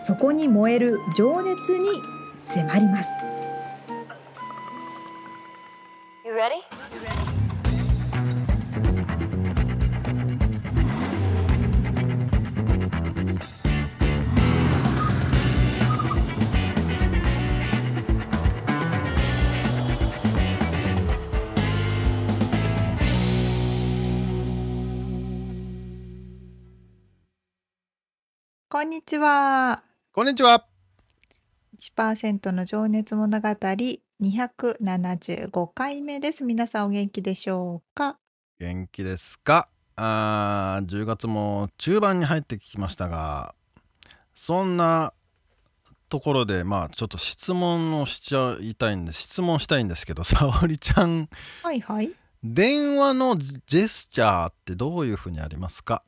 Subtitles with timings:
[0.00, 1.88] そこに燃える情熱に
[2.40, 3.10] 迫ります。
[28.72, 29.89] こんにちは。
[30.12, 30.66] こんにちは。
[31.78, 36.42] 1%の情熱物語275回目です。
[36.44, 38.18] 皆さんお元気でしょうか？
[38.58, 39.68] 元気ですか？
[39.94, 43.54] あー10月も中盤に入ってきましたが、
[44.34, 45.12] そんな
[46.08, 51.28] ところで、まあちょっと質問をしちゃいたいんで、質問したいんですけど、 沙織ちゃん、
[51.62, 52.10] はいはい。
[52.42, 56.02] 電話のジェスチャーってどういうふうにありますか？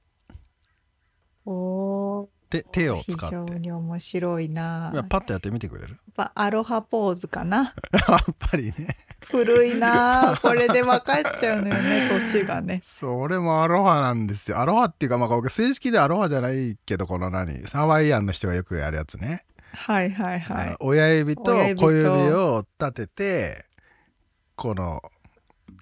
[1.47, 3.58] おー手手を使非常って。
[3.58, 4.92] に面白いな。
[5.08, 5.91] パッとやってみてくれる？
[5.91, 7.75] やっぱアロハポーズかな。
[7.92, 8.97] やっぱりね。
[9.31, 10.36] 古いな。
[10.42, 12.80] これで分かっちゃうのよね、年がね。
[12.84, 14.61] そう、俺もアロハなんですよ。
[14.61, 19.45] アロハっていうか、まあ、僕正式でアロハじゃないけど、この何、ハワイアンの人がよくやるやつね。
[19.75, 21.45] はいはいはあい親指と
[21.77, 23.64] 小指を立てて、
[24.55, 25.00] この、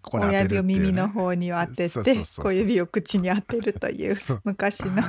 [0.02, 0.72] ここに当親てるていう、ね。
[0.74, 5.02] 指を耳の方に当てて小指を口に当てるという昔の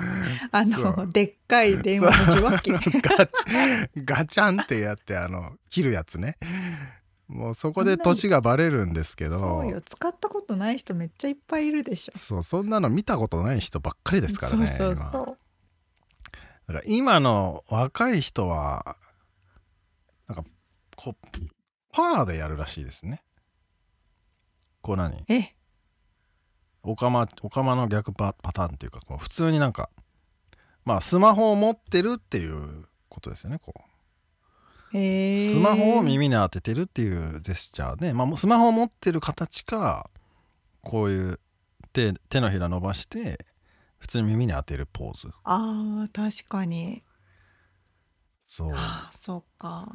[0.52, 2.92] あのでっかい電話の受話器ガチ
[4.06, 6.38] ガチャンってやって、あの、切るやつね。
[7.28, 14.68] もうそこで年がバレるんですけど、そうよ使ったことない人めっちゃいっぱいいるでしょそうそんなの見たことない人ばっかりですからね。
[14.68, 15.38] そうそうそう
[16.68, 18.98] だから今の若い人は
[20.28, 20.44] なんか
[20.98, 21.40] こう
[21.94, 23.24] パーでやるらしいですね。
[24.82, 25.56] こう何え？
[26.84, 29.90] オカマオカマの逆パパターンっていうかこう普通になんか
[30.84, 33.82] まあスマホを持ってるっていうことですよねこう。
[34.94, 34.96] ス
[35.60, 40.10] マホを耳に当ててるっていうジェスチャーで、まあ、スマホを持ってる形か
[40.82, 41.40] こういう
[41.94, 43.46] 手手のひら伸ばして
[44.00, 45.32] 普通に耳に当てるポーズ。
[45.44, 47.04] あー確かに。
[48.44, 48.74] そう。
[48.76, 49.88] あーそうか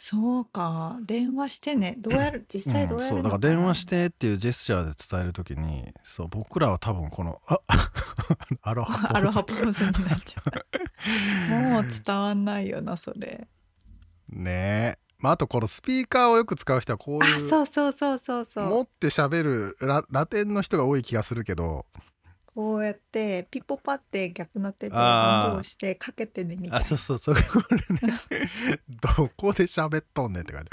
[0.00, 0.96] そうか。
[1.02, 1.96] 電話してね。
[1.98, 2.46] どうやる？
[2.48, 7.58] 実際どうやるうん、そうだから電話してっていうジェスチャーで伝えるときにそう僕らは多分このあ
[8.62, 9.18] アロハポーズ。
[9.18, 10.42] アロハポーズになっちゃ
[11.50, 11.60] う。
[11.72, 13.48] もう伝わんないよなそれ。
[14.28, 14.50] ね。
[14.50, 18.68] え、まあ、あとこのスピーカーをよく使う人はこうあいうそうそうそうそうそう。
[18.68, 21.86] 持って喋るララテンの人が多い気がするけど
[22.58, 25.42] こうやってピポパって逆の手であー。
[25.44, 26.76] 番号をしてかけてねみたいな。
[26.78, 27.76] あそうそうそうこれ
[28.08, 28.18] ね。
[29.16, 30.64] どこで喋っとんねんって感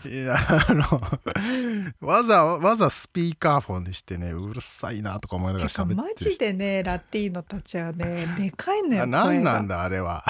[0.00, 0.08] じ。
[0.08, 0.82] いやあの
[2.00, 10.24] わざわざスピーカーフォンにしてねうるさいなとか思いながらてか喋ってるマジでねラティーノたちはね でかいのよあ何声がなんだあれは。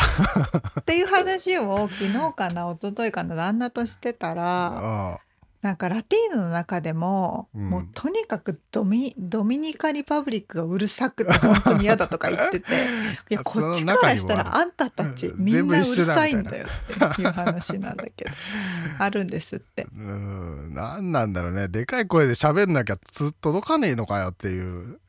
[0.80, 5.20] っていう話を昨日かな一昨日かな旦那としてたらあ
[5.60, 7.70] なんかラティーノの中でも、うん。
[7.70, 12.66] もうとにかくドミドミニカリパブリックがうるさくて本当に嫌だとか言ってて
[13.30, 15.44] いやこっちからしたらあんたたちうん。
[15.44, 18.30] みんなうるさいんだよっていう話なんだけど
[18.98, 19.86] あるんですって。
[19.92, 20.74] うん。
[20.74, 21.66] 何なんだろうね。
[21.66, 25.00] でかい声で喋んなきゃつ届かねえのかよっていう。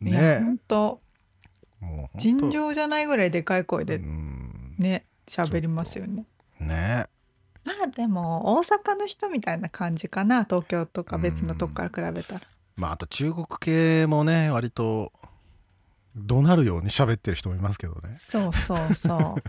[0.00, 0.40] ね。
[0.42, 1.00] 本当。
[1.80, 4.74] もうほんと尋常じゃないぐらいでかい声でうん。
[4.78, 6.24] ね喋りますよね。
[6.60, 7.06] ね
[7.66, 12.42] まあでも大阪の人みたいな感じかな東京とか別のとこから比べたら。
[12.76, 15.12] まああと中国系もね割と
[16.14, 19.42] 怒鳴るように喋ってる人もいますけどねそうそうそう。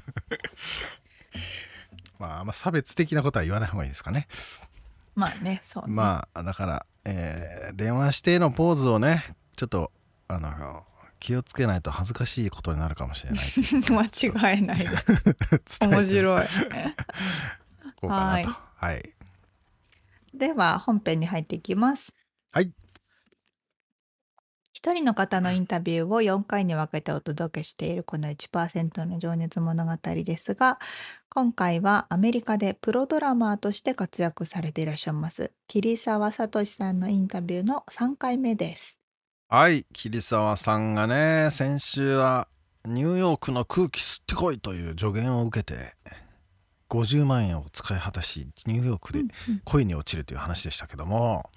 [2.19, 4.27] まああんま差別的なことは言わない方がいいですかね
[5.13, 5.93] まあねそうね。
[5.93, 9.91] まあだから、えー電話してのポーズをねちょっと
[10.27, 10.83] あの
[11.19, 13.45] 気をつけないと恥ずかしいことになるかもしれない
[13.91, 14.87] 間違いないで
[15.65, 15.79] す。
[15.81, 16.47] 面白い。
[18.01, 19.17] こうかなとはい
[20.37, 22.13] では本編に入っていきます。
[22.51, 22.71] はい。
[24.71, 30.77] 一人の方のインタビューを4回に分けてお届けしているこの1%の情熱物語ですが
[31.29, 38.99] 今回はアメリカでプロドラマーとして活躍されていらっしゃいます桐沢聡さんのインタビューの3回目です。
[39.49, 42.47] はい桐沢さんがね先週は
[42.85, 45.95] ニューヨークの空気吸ってこいという助言を受けて
[46.89, 49.21] 50万円を使い果たしニューヨークで
[49.65, 51.49] 恋に落ちるという話でしたけども、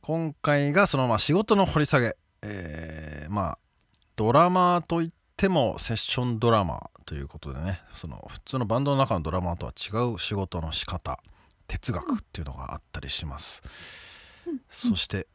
[0.00, 3.58] 今回がそのまあ仕事の掘り下げ、えーまあ
[4.16, 11.18] ドラマーといってもセッションドラマーということでねその普通のバンドの中のドラマーとは違う仕事の仕方
[11.66, 13.62] 哲学っていうのがあったりします、
[14.68, 15.26] そして、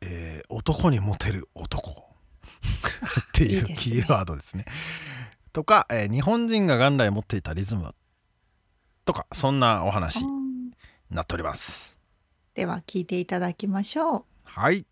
[0.00, 1.90] えー男にモテる男。
[1.90, 3.76] っていういいですね。
[3.76, 4.64] キーワードですね
[5.58, 7.92] とか、えー日本人が元来持っていたリズム
[9.04, 10.70] とかそんなお話にうん
[11.10, 11.98] なっております
[12.54, 14.24] では聞いていただきましょう。
[14.44, 14.86] はい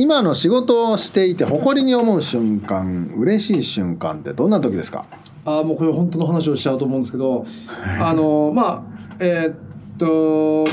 [0.00, 5.06] 今の仕事をしていて誇りに思う瞬間嬉しい瞬間ってどんな時ですか？
[5.44, 7.44] あーもうこれ本当の話をしちゃうと思うんですけど
[8.00, 9.56] あのまあえーっ
[9.98, 10.64] と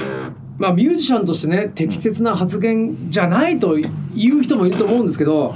[0.60, 3.88] まあミュージシャンとしてね適切な発言じゃないとい
[4.32, 5.56] う人もいると思うんですけど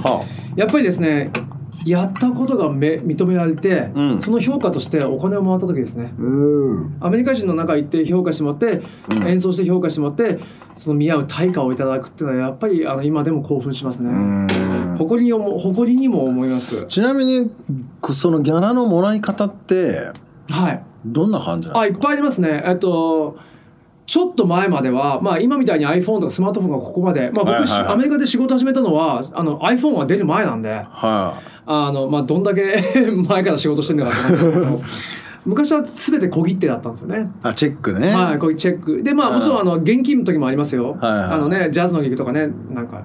[0.56, 1.30] やっぱりですね
[1.86, 4.20] やったことがめ認められて、うん。
[4.20, 6.12] その評価としてお金をもらった時ですね。
[6.18, 6.24] う
[6.74, 6.96] ん。
[7.00, 8.82] アメリカ人の中行って評価してもらって、
[9.16, 9.28] うん。
[9.28, 10.38] 演奏して評価してもらって
[10.76, 14.10] その見合う対価をいただくっていうのはやっぱりあの今でも興奮しますね、
[14.98, 16.86] 誇りに思誇りにも思います。
[16.88, 17.50] ちなみに
[18.14, 20.10] そのギャラのもらい方って
[20.48, 20.82] はい。
[21.04, 21.80] どんな感じなんですか？
[21.80, 22.62] あいっぱいありますね。
[22.66, 23.38] えっと
[24.10, 27.92] ちょっと前までは、まあ、今みたいに iPhone とかスマートフォンがここまで、まあ、僕、はいはいはい。
[27.92, 32.76] アメリカで仕事始めたのはあの iPhone が出る前なんではあの、まあ、どんだけ
[33.28, 34.82] 前から仕事してるのかって感じですけど
[35.46, 37.20] 昔は全て小切手だったんですよね。
[37.20, 38.12] いあチェックね。
[38.12, 39.00] はい、こういうチェック。
[39.04, 39.36] でまあはい。
[39.36, 40.96] もちろんあの現金の時もありますよ。
[41.00, 41.30] はいはい。
[41.30, 43.04] あのねジャズのギグとかねなんか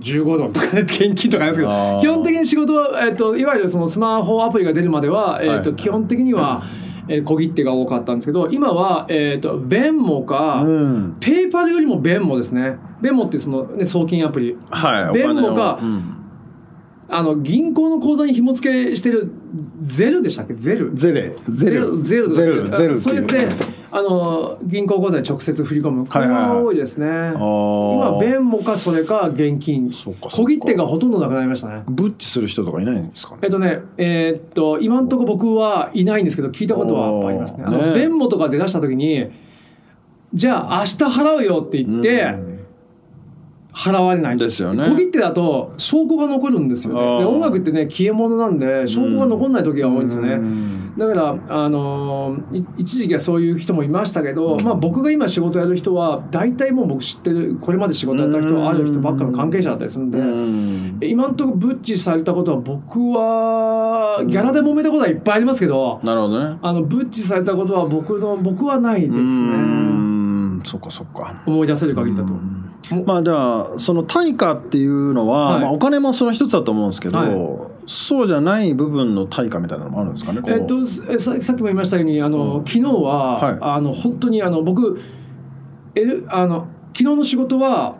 [0.00, 5.76] 15ドルとかね 現金とかありますけど基本的に仕事は、えっといわゆるそのスマホアプリが出るまでは、えっとはい。
[5.76, 6.62] 基本的には、
[7.08, 11.16] えー小切手が多かったんですけど今は、えっとベンモか、うん。
[11.20, 12.76] ペイパルよりもベンモですね。
[13.00, 14.56] ベンモってその、ね、送金アプリ。
[14.70, 16.12] はいベンモがお金をうん。
[17.08, 19.30] あの銀行の口座に紐付けしてる
[19.80, 20.54] ゼルでしたっけ？
[20.54, 20.90] ゼル？
[20.94, 21.32] ゼレ。
[21.48, 23.48] ゼルゼルゼルゼルあそれで
[23.98, 26.06] あの銀行口座に直接振り込む。
[26.06, 29.90] これが多いですね、今今ベンモかそれか現金。
[29.90, 31.82] 小切手がほとんどなくなりましたね。
[31.88, 33.38] ブッチする人とかいないんですかね。
[33.44, 37.64] えっとねえーっと今んとこ僕はいないんですけど聞いたことはありますね。
[37.66, 39.30] あのねベンモとかで出した時に
[40.34, 42.55] じゃあ明日払うよって言って、うん
[43.76, 44.36] 払われない。
[44.38, 44.84] ですよね。
[44.84, 47.24] 小切手だと証拠が残るんですよね。
[47.24, 50.96] 音楽ってね消え物なんで証拠が残んない時が多いんですよね、うん。
[50.96, 52.38] だから、あの
[52.78, 60.98] 一時期はそういう人もいましたけど、まあ、僕が今仕事やる人は大体もう僕知ってるこれまで仕事やった人ある人ばっかの関係者だったりするんで、うん。
[61.02, 66.58] 今んとこブッチされたことは僕はギャラで揉めたことはいっぱいありますけど、なるほどね。
[66.62, 69.26] あのブッチされたことは僕の僕はないですうね
[69.56, 70.62] ん。
[70.64, 71.42] そっかそっか。
[71.46, 72.34] 思い出せる限りだと。
[73.04, 75.60] まあではその対価っていうのは、はい。
[75.62, 77.30] まあ、お金もその一つだと思うんですけど、はい。
[77.88, 83.58] そうじゃない部分の対価みたいなのもあるんですかねえっと、ささっきも言いましたようにあの、昨日は、はい。
[83.60, 85.00] あの本当にあの僕
[85.94, 87.96] えあの昨日の仕事は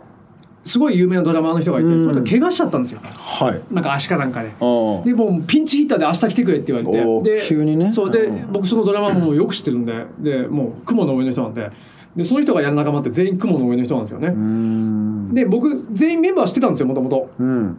[0.63, 1.99] すごい有名なドラマーの人がいて、うん。
[2.01, 3.01] その人怪我しちゃったんですよ。
[3.03, 3.73] はい。
[3.73, 4.49] なんか足かなんかで。
[4.49, 5.03] ああ。
[5.05, 7.39] でもうピンチヒッターで明日来てくれって言われて。
[7.39, 7.91] で急にね。
[7.91, 8.11] そう。
[8.11, 8.51] でうん。
[8.51, 10.05] 僕そのドラマもよく知ってるんで。
[10.19, 11.71] でもう雲の上の人なんで
[12.17, 14.29] でその人がやる仲間って全員雲の上の人なんですよね。
[14.29, 14.31] う。
[14.31, 15.33] ん。
[15.33, 17.29] で僕全員メンバー知ってたんですよもともと。
[17.39, 17.77] うん。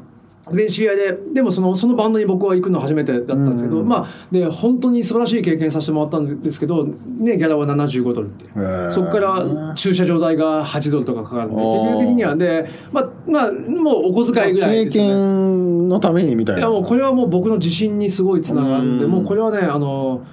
[0.51, 1.19] 全員知り合いで。
[1.35, 3.89] でもそのそのバンドに僕は行くの初めてだったんですけど、うん。
[3.89, 8.47] まあで本当に素晴らしい経験させてもらったんですけど、ね、ギャラは75ドルって
[8.91, 15.11] そこから駐車場代が8ドルとかかかるんで結局的にはで、まあまあ、もうお小遣いぐらい経ですよね。
[15.11, 16.61] 験のためにみたいな。
[16.61, 19.11] いやもうこれはもう僕の自信にすごいつながるんで、うん。
[19.11, 20.25] もうこれはねあの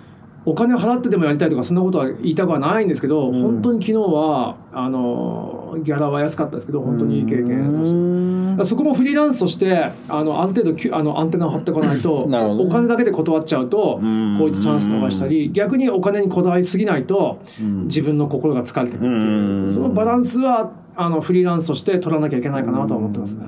[0.45, 3.41] お金払ってでもやりたいとかそんなことは言いたくはないんですけど、うん。
[3.41, 12.37] 本当に昨日はあのギャラは安かったですけど本当にいい経験そこもフリーランスとしてあのある程度あのアンテナを張ってこないと、ね。
[12.37, 14.37] お金だけで断っちゃうと、うん。
[14.37, 17.83] こういったチャンス逃したり逆にお金にこだわりすぎないとうん。
[17.85, 19.73] 自分の心が疲れてくるっていう、うん。
[19.73, 23.45] そのバランスはあのフリーランスとして取らなきゃいけないかなとは思ってますね。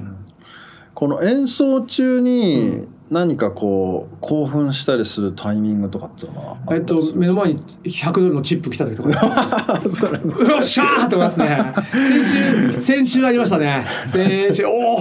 [0.94, 9.10] この演奏中に何かこう興奮したりするタイミングとかっていうのはあえっと目の前に100ドルのチップ来た時とか。
[9.10, 11.74] よっしゃーってますね。
[11.94, 13.86] 先週、先週ありましたね。
[14.08, 14.98] 先週、おお、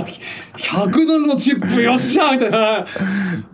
[0.57, 2.87] 100ドルのチップ、よっしゃーみたいな、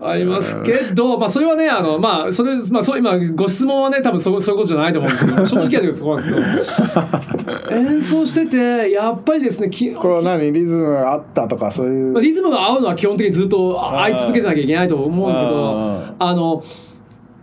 [0.01, 7.03] ありますけど、まあ、それはね、あの、まあ、それ、まあ、そう、今、ご質問はね、多分そう、そういうことじゃないと思うんですけど、正直言うとそこなんですけど、
[7.77, 12.13] 演奏してて、やっぱりですね、きこれ何リズムがあったとかそういう。
[12.13, 16.63] まあリズムが合うのは基本的にずっと合い続けてなきゃいけないと思うんですけどああの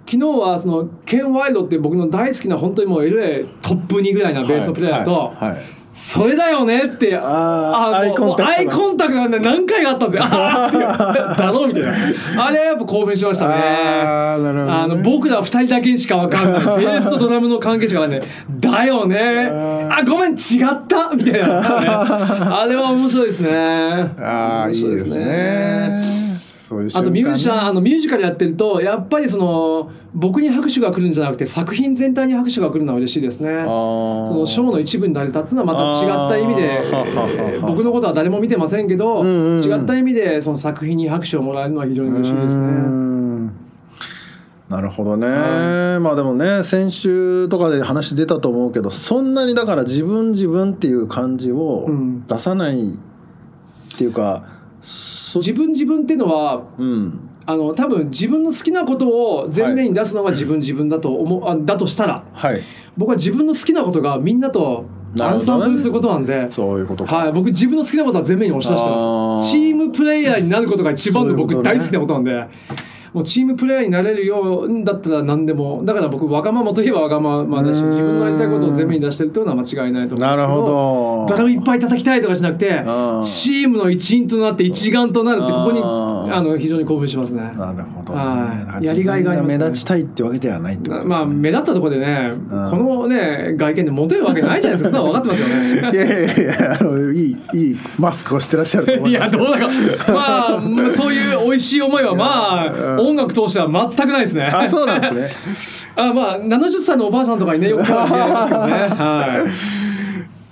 [0.05, 10.23] 昨日はそのケン・ワイルドって僕の大好きな本当にもう LA トップ2ぐらいなベースのプレイヤーと、はいはいそれだよねってあーのアイコンタクトアイコンタクトがね何回かあったんですよ。
[10.29, 12.45] だろうみたいな。
[12.45, 13.55] あれはやっぱ興奮しましたね。
[13.55, 14.71] あーなるほどね。
[14.71, 16.61] あの僕ら2人だけにしか分かんない。
[16.61, 18.21] ベースとドラムの関係者がね
[18.59, 19.51] だよね。
[19.89, 21.11] あごめん違った。
[21.13, 22.61] みたいな。
[22.61, 24.15] あれは面白いですね。
[24.21, 26.28] ああいいですね
[26.69, 33.49] そういうあとミュージシャン、あンのミュージカルやってるとやっぱりその僕に拍手が来るんじゃなくて作品全体に拍手が来るのは嬉しいですね。
[33.65, 36.83] そそのショーの一部になれたっていうのはまた違った意味で、
[37.65, 39.59] 僕のことは誰も見てませんけど、うんうんうん。
[39.59, 42.67] 違った意味でその作品に拍手をもらえるのは非常に嬉しいですね。
[44.69, 52.27] なるほどね、はまあでもね先週とかで話出たと思うけどそんなにだから自分自分っていう感じをうん。
[52.27, 52.89] 出さない
[53.95, 57.29] っていうか、そ自分自分っていうのはうん。
[57.45, 62.61] あの多分自分の好きなことを前面に出すのが自分自分だと思う、あだとしたらはい。
[62.95, 64.85] 僕は自分の好きなことがみんなと
[65.19, 66.51] アンサンブルすることなんで。
[66.51, 69.41] そういうことか、はい、僕自分の好きなことは全面に押し出してあまー。
[69.41, 72.47] すチームプレイヤーになることが一番の僕大好きなことなんで
[73.13, 75.81] もうチームプレイヤーになれるようんだったら何でも。
[75.83, 80.25] だから僕わがままといえばわがままだし自分のやりたいことを全面に出してるっていうのは間違いないと思うんですけど。
[80.25, 81.25] なるほど。
[81.27, 83.21] ドラムいっぱい叩きたいとかじゃなくてうん。
[83.23, 87.41] チームの一員となって一丸となるってここにうんあの非常に興奮しますね。
[87.41, 88.85] なるほど、ね。
[88.85, 89.57] やりがいがありますね。
[89.57, 91.09] 自分目立ちたいってわけではないってことですね。
[91.09, 95.01] まあ目立ったところでね、このね外見でモテるわけないじゃないですか。
[95.01, 95.91] 分かってますよね。
[95.91, 99.67] いやいやいやあのいいいいマスクをしてらっしゃると思いいますやどうだか。
[100.11, 104.45] まあまあそういう美味しい思いはまあ音楽通しては全くないですね。
[104.45, 105.31] あそうなんですね。
[105.95, 108.73] あまあ70歳のおばあさんとかにねよく見られますけどね。
[108.73, 109.79] はい。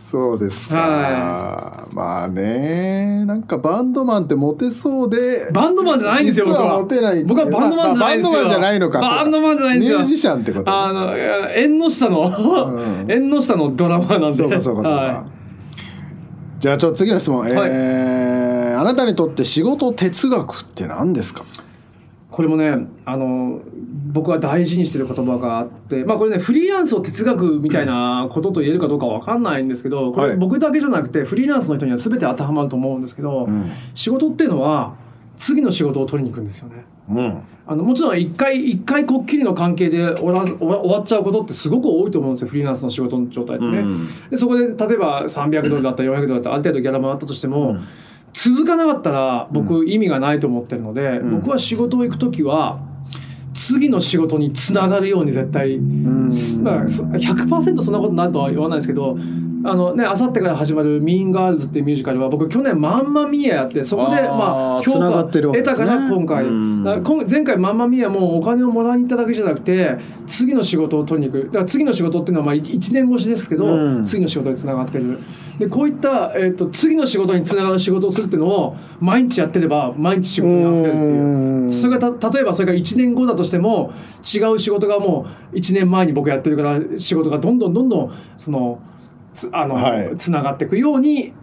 [0.07, 6.79] そうですか、はまあねなんかバンドマンってモテそうでバンドマンじゃないんですよ僕実は。
[6.81, 8.31] モテない僕はバンドマンじゃないんですよ。
[8.33, 9.97] まあバンドマンじゃないのかバンドマンじゃないんですよ。
[9.97, 13.11] ミュージシャンってことあの縁の下の、うん。
[13.11, 14.33] 縁の下のドラマーなんで。
[14.33, 15.25] そうかそうかそうか、は
[16.59, 17.51] じゃあちょっと次の質問、はい。
[17.51, 21.45] えーあなたにとって仕事哲学って何ですか？
[22.37, 22.71] これもね
[23.03, 23.61] あの
[24.11, 30.37] 僕は大事にしてる言葉があってまあこれねフリーランスを哲学みたいなことと言えるかどうかわかんないんですけどこれはい。
[30.37, 33.49] 僕だけじゃなくてフリーランスの人には全て当てはまると思うんですけど、
[33.95, 34.93] 仕事っていうのは
[35.35, 36.85] 次の仕事を取りに行くんですよね。
[37.09, 37.41] うん。
[37.65, 43.83] あのもちろん一回一回こっきりの関係で終わ終わ終わっちゃうことってすごく多いと思うんですよフリーランスの仕事の状態ってね。
[44.29, 47.87] でそこで例えば300ドルだったり400ドルだったらある程度ギャラもあったとしても、うん
[48.37, 51.31] 続かなかったら僕意味がないと思ってるので、ん。
[51.31, 52.79] 僕は仕事を行く時は
[53.55, 56.29] 次の仕事につながるように絶対、うん。
[56.61, 59.17] まあ、そ100%そんなことになるとは言わないですけど
[59.63, 71.45] あのね明後日から始まる「ミーンガールズ」っていうミュージカルは僕去年「マンマミーア」やってそこでまあ評価ってるわけ得たから今回、うんだから今前回「マンマミーア」もお金をもらいに行っただけじゃなくて次の仕事を取りに行く。
[71.47, 74.05] だから次の仕事っていうのはまあ1年越しですけど、うん。
[74.05, 75.19] 次の仕事につながってる。
[75.59, 81.03] でこういった、えー、と次の仕事につながる仕事をするっていうのを毎日やってれば毎日仕事にあふれるっていう。
[81.03, 81.71] うん。
[81.71, 83.91] それがた例えばそれが1年後だとしても
[84.21, 88.79] 違う仕事がもう1年前に僕やってるから仕事がどんどんどんどんその
[89.33, 90.13] つあの、はい。
[90.17, 91.33] つながっていくように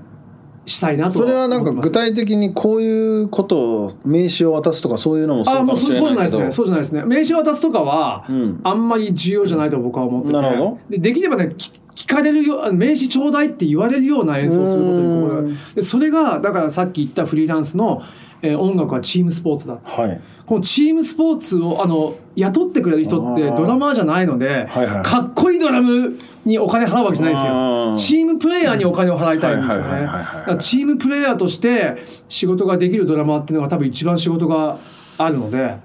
[0.67, 6.51] したいなとそれはなんか具体的にこういうことを名刺を渡すとかそういうのもそうあもうそうそうじゃないですね。
[6.51, 7.05] そうじゃないですね。
[7.05, 10.33] 名刺渡すとかは、うんあんまり重要じゃないと僕は思ってて。
[10.33, 10.79] なるほど。
[10.91, 18.03] でできればねき聞かれるよ名刺ちょうだいって言われるような演奏をすることにでそれがだからさっき言ったフリーランスの、
[18.45, 19.79] えー音楽はチームスポーツだ。
[19.83, 20.21] はい。
[20.47, 25.03] このチームスポーツをあの雇ってくれる人ってドラマーじゃないので、はいはい。
[25.03, 27.55] かっこいいドラムにお金払うわけじゃないんですあよ。
[27.93, 27.97] ー。
[27.97, 30.09] チームプレイヤーにお金を払いたいんですよね。
[30.59, 34.79] チームプレイヤーとして仕事ができるドラマーっていうのが多分一番仕事が
[35.17, 35.77] あるので、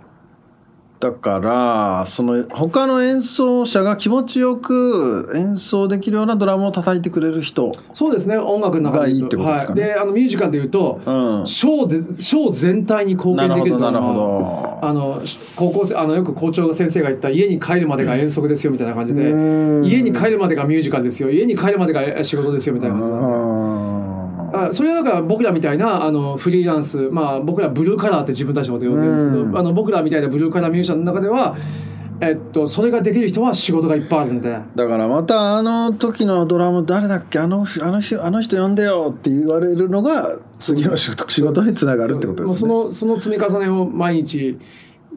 [0.99, 9.81] だからその他の演奏者が気持ちよく演奏できるようなドラムを叩いてくれる人、そうですね音楽の中がいいってことですかね。
[9.81, 14.79] はい、であのミュージカルで言うと、うん、ショーでショー全体に貢献できほどなるほど。
[14.81, 15.21] あの
[15.55, 19.35] 高校生あのよく校長先生が言った家に帰るまでが遠足ですよみたいな感じで、う
[19.81, 19.85] ん。
[19.85, 21.29] 家に帰るまでがミュージカルですよ。
[21.29, 23.15] 家に帰るまでが仕事ですよみたいな感じで
[24.53, 31.57] ああそれはだから僕らみたいなあのフリーランスまあ僕らブルーカラーって自分たちのこと呼んでるんですけど、うんあの僕らみたいなブルーカラーミュージシャンの中では、
[32.21, 34.57] えっと、それができる人は仕事がいっぱいあるんで。
[34.75, 37.39] だからまたあの時のドラム誰だっけ？
[37.39, 42.59] あのあの人あの人呼んでよって言われるのが次の仕事仕事につながるってことですね。
[42.59, 44.57] そのその積み重ねを毎日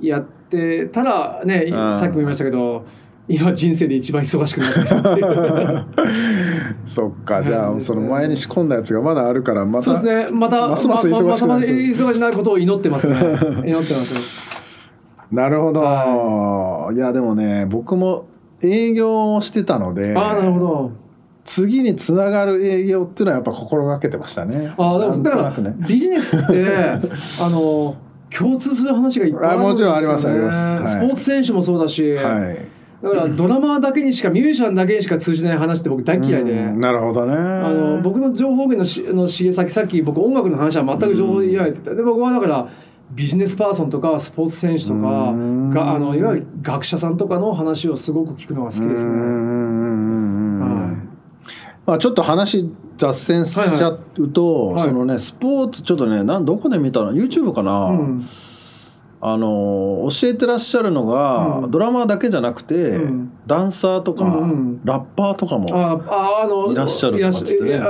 [0.00, 2.84] やってたらねうんさっきも言いましたけど
[3.32, 5.84] 今人生で一番忙しくなってる
[6.86, 7.76] そっかじゃはい。
[7.78, 10.28] あその前に仕込んだやつがまだあるからまたそうですね。
[10.30, 11.94] またますます忙しくなる。
[12.04, 13.16] ままなることを祈ってますね。
[13.64, 14.14] 祈ってます
[15.30, 16.98] なるほど、、はい。
[16.98, 18.26] やでもね僕も
[18.62, 20.90] 営業をしてたのでああなるほど。
[21.44, 24.74] 次につながる営業っていうのはやっぱ心がけてましたね。
[24.76, 26.68] ああでもだからビジネスって
[27.40, 27.96] あの
[28.28, 30.52] 共通する話がいっぱいあるんですよ、ね、あもちろんありますありま
[30.86, 30.96] す。
[30.96, 31.06] はい。
[31.06, 32.71] スポーツ選手もそうだし、はい
[33.02, 37.34] だからドラマーだけにしかミュージシャンだけにしか通じない話って僕大嫌いで、うんなるほどね。
[37.34, 42.68] あの僕の情報源のしのしさっきさっき僕音楽の話は全く情報で言われてた、で僕はだから
[43.10, 45.00] ビジネスパーソンとかスポーツ選手とかう
[45.34, 45.70] ん。
[45.70, 49.12] があのいわゆる学者さんとかの話をすごく聞くのが好きですね。
[49.12, 49.18] は
[50.92, 51.50] い。
[51.84, 54.74] まあちょっと話脱線しちゃうと、はい。
[54.76, 54.88] はい。
[54.90, 58.28] そのねスポーツちょっとねなんどこで見たの？YouTube かな、うん
[59.24, 61.70] あの教えてらっしゃるのが、うん。
[61.70, 63.32] ドラマーだけじゃなくて、うん。
[63.46, 64.80] ダンサーとか、うんうん。
[64.84, 65.68] ラッパーとかも
[66.72, 67.80] いらっしゃるとかっつってね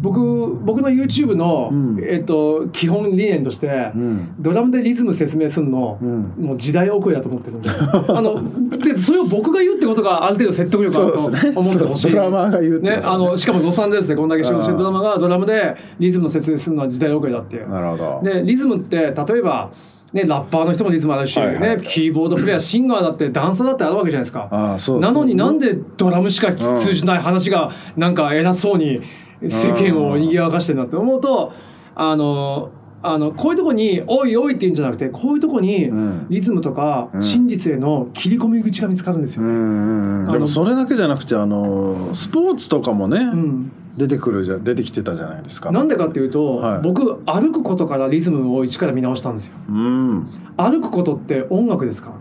[0.00, 1.98] 僕僕の YouTube の、うん。
[2.00, 4.36] えっと基本理念として、うん。
[4.38, 6.34] ドラムでリズム説明するの、うん。
[6.38, 7.68] もう時代遅れだと思ってるんで。
[7.74, 8.40] あの
[8.78, 11.18] でそれを僕が言うってことがある程度説得力あると
[11.58, 12.12] 思ってほしい。
[12.12, 17.68] ドラマーが言うね、あのしかもロサンゼルスでこんだけ仕事してるドラマがドラムでリズムの説明するのは時代遅れだっていう。
[17.68, 18.20] なるほど。
[18.22, 19.72] でリズムって例えば、
[20.12, 24.48] ね、ラッパーの人もリズムあるし、はいはいね、キーボードプレイヤーシンガーだってダンサーだってあるわけじゃないですか。
[24.50, 29.00] ああそうなのになんででドラムしか通じない話がなんか偉そうに
[29.48, 31.52] 世間を賑わかしてるなって思うと
[31.94, 32.70] あの
[33.02, 36.26] あのこういうとこに「おいおい」って言うんじゃなくてこういうとこにうん。
[36.28, 37.22] リズムとかうん。
[37.22, 39.44] 真実への切り込み口が見つかるんですよ。
[39.44, 40.24] うんうんうん。
[40.24, 45.70] あのでもそれだけじゃなくてあのスポーツとかもね、うん出てくるじゃ出てきてたじゃないですか。
[45.72, 46.80] なんでかっていうと、はい。
[46.82, 49.54] 僕歩くことからリズムを一から見直したんですよ。
[49.68, 50.26] うん。
[50.56, 52.12] 歩くことって音楽ですか？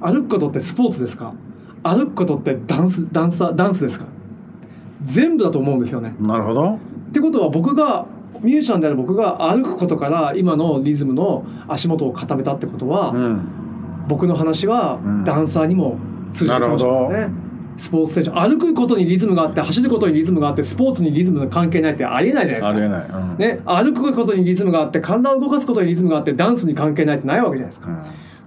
[0.00, 1.32] 歩くことってスポーツですか？
[1.82, 4.06] 歩くことってダンスダンサーダンスですか？
[5.02, 6.14] 全部だと思うんですよね。
[6.20, 6.74] なるほど。
[6.74, 6.78] っ
[7.12, 8.06] てことは僕が
[8.42, 13.40] ミュージシャンである僕が歩くことから今のリズムの足元を固めたってことは、うん。
[14.08, 15.24] 僕の話はうん。
[15.24, 15.98] ダンサーにも
[16.32, 17.45] 通じるかもしれないね。
[17.76, 22.68] スポーツ選手歩くことにリズムがあって走ることにリズムがあってスポーツにリズムの関係ないってありえないじゃないですか。
[22.68, 27.88] ありえない、うんね、歩くことにリズムがあって体を動かすことにリズムがあってダンスに関係ないってないわけじゃないですか。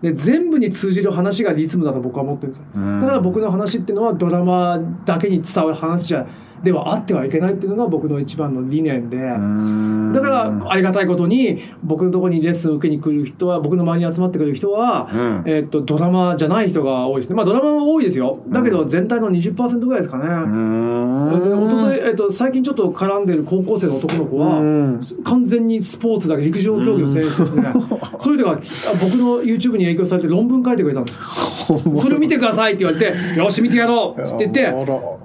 [0.01, 2.65] で全部に通じる話がリズムだと僕は思ってるんですよ。
[2.75, 6.25] うんだから僕の話っていうのはドラマだけに伝わる話じゃ
[6.63, 9.17] ではあってはいけないっていうのが僕の一番の理念で。
[9.17, 10.13] うん。
[10.13, 15.43] だからありがたいことに僕のところにレッスンを受けに来る人は僕の周りに集まってくる人は、うん。
[15.45, 17.35] えっとドラマじゃない人が多いですね。
[17.35, 18.39] まあドラマは多いですよ。
[18.49, 20.25] だけど全体の20%ぐらいですかね。
[20.25, 21.29] うん。
[21.29, 24.99] で一昨日えっと最近ちょっと絡んでる高校生の男の子は、うん。
[25.23, 27.73] 完全にスポーツだけ陸上競技を選手ですね、
[28.17, 28.59] そういう人があ
[29.01, 31.79] 僕の YouTube に影響されて論文書いてくれたんですよ。
[31.95, 34.67] それを見てくださいって言われて「よし見てやろう」っつって言って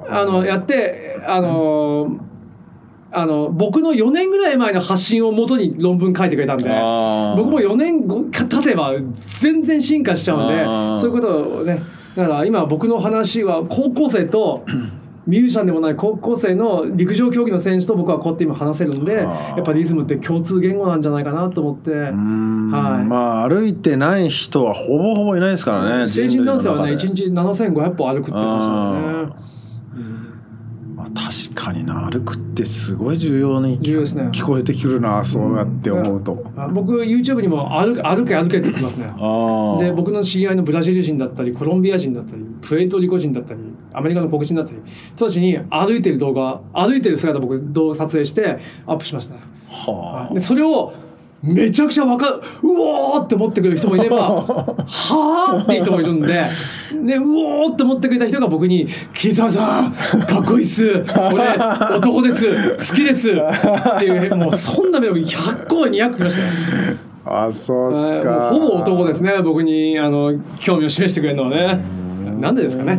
[0.09, 2.19] あのやってあの
[3.13, 8.93] あの僕の4年ぐらい前の発信をもとに論文書いてくれたんで僕も4年後経てば
[9.41, 10.49] 全然進化しちゃうん
[10.97, 11.81] でそういうことをね
[12.17, 14.65] だから今僕の話は高校生と
[15.27, 21.91] ミュージシャンでもない高校生の陸上競技の選手と僕はこうやって今話せるんでやっぱリズムって共通言語なんじゃないかなと思って。
[21.91, 22.71] うん。
[22.71, 23.05] はい。
[23.05, 27.65] まあ歩いてない人はほぼほぼいないですからね成人男性はね1人類の中で。
[27.65, 29.54] 日7500歩歩くって話だよね。
[31.15, 32.11] まあ、確かにな。
[32.11, 34.25] 歩くってすごい重要に重要ですね。
[34.33, 39.07] 聞こえてくるなそうやって思うと、あ僕 YouTube にも歩け歩け歩けって言ってますね。
[39.07, 43.61] ああで僕の知り合いのブラジル人だったりコロンビア人だったりプエルトリコ人だったり
[43.93, 44.79] アメリカの黒人だったり
[45.15, 49.37] 人たちに歩いてる動画歩いてる姿僕動画撮影してアップしました。
[49.69, 50.93] はでそれを
[51.45, 61.45] めちゃくちゃわかうおーって思ってくれる人もいれば はーって人もいるんででうおーって思ってくれた人が僕に「桐沢さんかっこいいっす俺
[61.97, 66.97] 男です好きです」っていうもうそんな目を100個200来ましたよ。
[67.27, 68.51] ああそうっすか。
[68.51, 71.81] ほぼ男ですね僕にあの興味を示してくれるのはね。
[72.41, 72.99] なんでですかうね。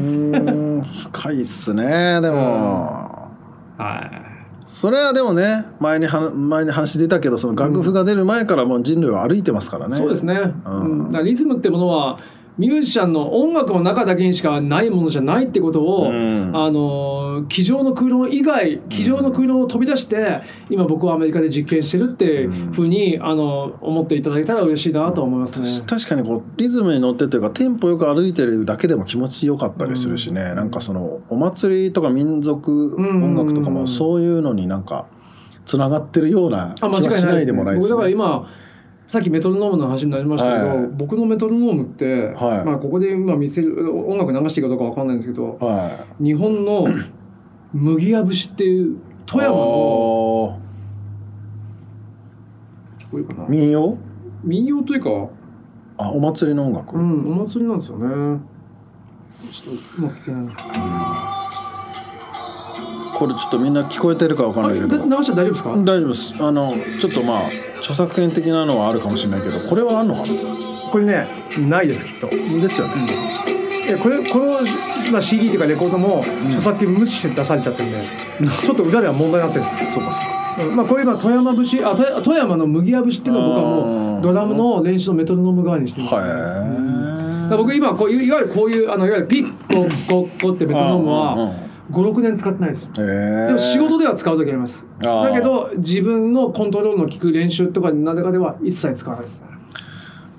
[1.11, 3.29] 深いっすねでも、
[3.77, 4.34] はい
[4.67, 10.33] それはでもね前には前に話出たけどその楽譜が出る前からもう人類は歩いてますからね、そうですね、
[10.65, 11.05] うん。
[11.05, 11.11] うん。
[11.11, 12.19] だリズムってものは
[12.57, 16.51] ミュージシャンの音楽の中だけにしかないものじゃないってことを、うん。
[16.55, 25.69] あの机上の空論以外机上の空論を飛び出して今僕はアメリカで実験してるっていうふうに、あの思っていただけたら嬉しいなと思いますね。
[25.85, 35.07] 確かにこうリズムに乗ってというかテンポよく歩いてるだけでも気持ちよかったりするしね、なんかそのお祭りとか民族音楽とかもそういうのになんか
[35.65, 38.13] つながってるような気あ間はしない違いないです、ね、でもないです僕だからね。
[38.13, 38.47] 今
[39.07, 40.87] さっきメトロノームの話になりましたけど、はい。
[40.93, 42.65] 僕のメトロノームって、はい。
[42.65, 46.87] まあ、ここで今見せる音楽流していいかどうかわかんないんですけどは日本の
[47.73, 50.59] 麦屋節っていう富山の
[52.99, 53.45] 聞こえるかな？
[53.47, 53.97] 民謡？
[54.43, 55.09] 民謡というか、
[55.97, 58.39] あお祭りの音楽、うん、お祭りなんですよね。
[59.51, 61.34] ちょっとうまく聞けない
[63.15, 64.97] これちょっとみんな聞こえてるかわかんあないけど。
[64.97, 66.35] だ流しちゃ大丈夫ですか、大丈夫です。
[66.39, 67.47] あのちょっとまあ
[67.79, 70.27] 著作権的なのはあるかもしれないけどこれはあんのかな？
[70.91, 72.27] これねないですきっと。
[72.27, 72.93] ですよね、
[73.87, 74.59] えこれこの、
[75.11, 78.03] まあ、CD というかレコードも著作権無視して出されちゃってるんで、
[78.63, 79.93] ちょっと裏では問題になってるんです。
[79.93, 80.63] そうかそうか。
[80.63, 80.75] うん。
[80.75, 86.33] まあ、これ今富山節あ富富山の麦屋節っていうのを僕はもうドラムの練習のメトロノーム代わりにしてるんですよだか
[87.49, 91.53] らへ僕今こういういわゆるこういうあのいわゆるピッコッコッコってメトロノームは
[91.91, 92.91] 56年使ってないです。
[92.93, 93.03] で
[93.51, 94.87] も仕事では使う時あります。
[95.01, 99.47] だけど自分のコントロールの効く練習とかなでかでは一切使わないですね。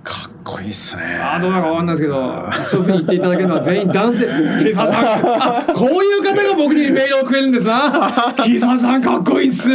[0.02, 1.02] かっこいいっすね。
[1.20, 4.26] ああどうなのかわかんないですけどそういうふうに言っていただけるのは 全員男性。
[4.72, 8.32] さんあこういう方が僕にメールをくれるんですな。
[8.36, 9.70] 木澤さんかっこいいっす。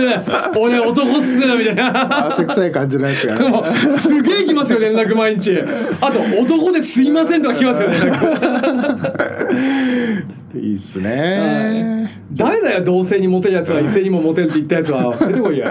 [0.58, 2.28] 俺男っすみたいな。
[2.28, 3.66] 汗臭い感じのやつがでも
[3.98, 5.58] すげえ来ますよ連絡毎日。
[6.02, 12.22] あと男ですいませんとか来ますよ連絡 いいっすね。
[12.34, 15.16] 誰だよ同性にモテるやつは異性にもモテるって言ったやつは。
[15.18, 15.70] 出てこいや。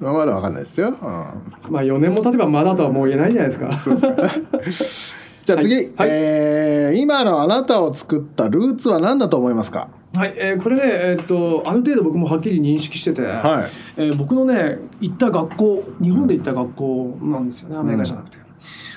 [0.00, 0.94] まあまだわかんないですよ、うん。
[0.96, 3.70] まあ4年も経てばまだとはもう言えないじゃないですか。
[5.44, 6.08] じゃあ次、はい。
[6.10, 9.88] えー今のあなたを作ったルーツは何だと思いますか？
[10.16, 13.70] はい、えーこれね、えーっとある程度僕もはっきり認識してて、はい。
[13.98, 17.76] えー僕のね行った学校日本で行った学校なんですよね。
[17.76, 18.38] アメリカじゃなくて、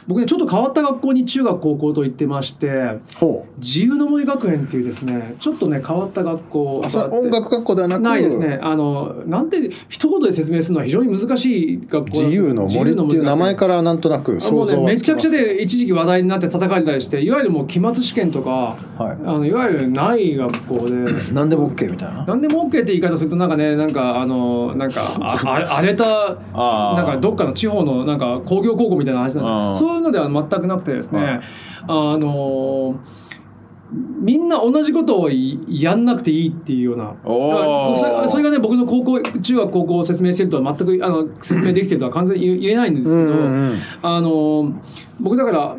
[0.07, 8.59] 僕ねちょっと変わった学校に中学高校と行ってましてほ自由の森学園っていうですねちょっとね変わった学校音楽学校ではなくないですね。
[8.61, 14.71] あのなんて一言で説明するのは非常に難しい学校自由の森っていう名前からなんとなくも想うね。
[14.73, 20.91] 像はめちゃくちゃで一時期話題になって叩かれたりしていわゆるもう期末試験とかはあのいわゆるない学校で。
[21.31, 22.25] い何でも OK みたいな。
[22.25, 31.41] 何でも OK って言い方するとなんかねなんかあのなんかああ荒れたなんかどっかの地方のなんか工業高校みたいな話なんですよそういうのでは全くなくてですね
[31.81, 32.97] あの
[33.91, 37.13] みんな同じことをやんなくていいっていうような。
[37.25, 43.79] それそれがね僕の高校中学高校を説明してるとは全くあの説明できてるとは完全に言えないんですけど、うんうんうん。
[44.01, 44.81] あの
[45.19, 45.75] 僕だから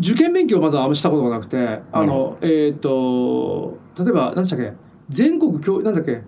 [0.00, 4.72] 受験勉強をまずあんましたことがなくてあの、えっ、と例えば何でしたっけ
[5.10, 6.22] 全国共なんだっけ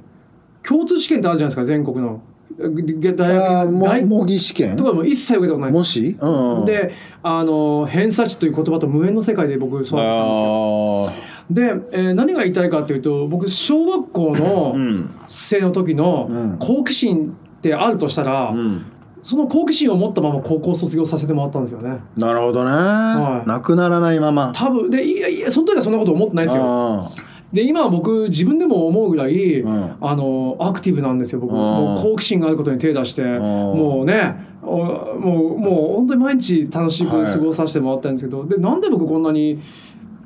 [0.62, 2.22] 共通試験ってあるじゃないですか全国の。
[2.35, 2.70] げ大
[3.14, 4.76] 学大模擬試験？
[4.76, 5.78] とかも一切受けたことないんです。
[5.78, 10.04] 模試、うん、であの偏差値という言葉と無縁の世界で僕育ってたんで
[10.34, 11.08] すよ。
[11.08, 11.12] あ
[11.50, 15.10] で、えー何が言いたいかというと僕小学校ーのうん。
[15.28, 16.56] 生の時のうん。
[16.58, 18.86] 好奇心ってあるとしたら、うん。
[19.22, 21.98] その好奇心を持ったまま高校を卒業させてもらったんですよね。
[22.16, 23.48] なるほどね、はい。
[23.48, 24.52] なくならないまま。
[24.54, 27.12] 多分でいやいやその時はそんなこと思ってないですよ。
[27.56, 29.96] あで今は僕自分でも思うぐらい、ーうん。
[30.00, 31.52] あのアクティブなんですよ僕。
[31.52, 31.58] うん。
[31.58, 39.60] もう好奇心があることに手出してもうねおもうもう本当に毎日楽しく過ごさせてもらったんですけど、でなんで僕こんなに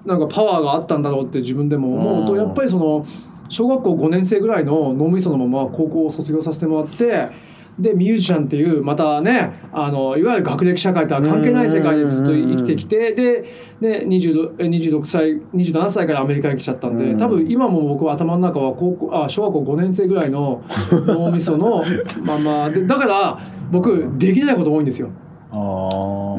[0.05, 2.39] なんかパワーがあったんだろうって自分でも思うとうん。
[2.39, 3.07] やっぱりその
[3.49, 7.51] 小学校5年生ぐらいの脳みそのまま高校を卒業させてもらって。
[7.81, 13.45] でミュージシャンっていうまたねあのいわゆる学歴社会とは関係ない世界でずっと生きてきてで
[13.81, 17.19] で 26, え26歳27歳からアメリカに来ちゃったんでうん。
[17.19, 21.83] 多分今も僕は頭の中は高校あ小学校5年生ぐらいの脳みその
[22.23, 23.39] ままでだから
[23.71, 25.11] 僕できないこと多いんですよ。
[25.53, 25.57] あ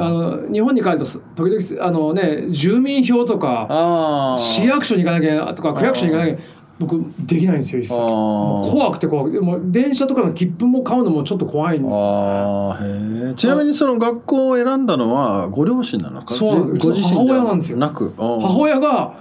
[0.09, 6.39] の日本に帰るとす時々あの、ね、住民票とか市役所に行かなきゃとか区役所に行かなきゃ
[6.81, 7.95] 僕できないんですよ一切。
[7.97, 12.71] 怖くて怖くてもう電車とかの切符も買うのもちょっと怖いんですよ。
[12.73, 13.27] あー。
[13.27, 16.87] へえちなみにその学校を選んだのはご両親なのかそうなんです。
[16.87, 17.77] ご自身うちの母親なんですよ。
[17.77, 18.13] なく？
[18.17, 19.13] 母母親が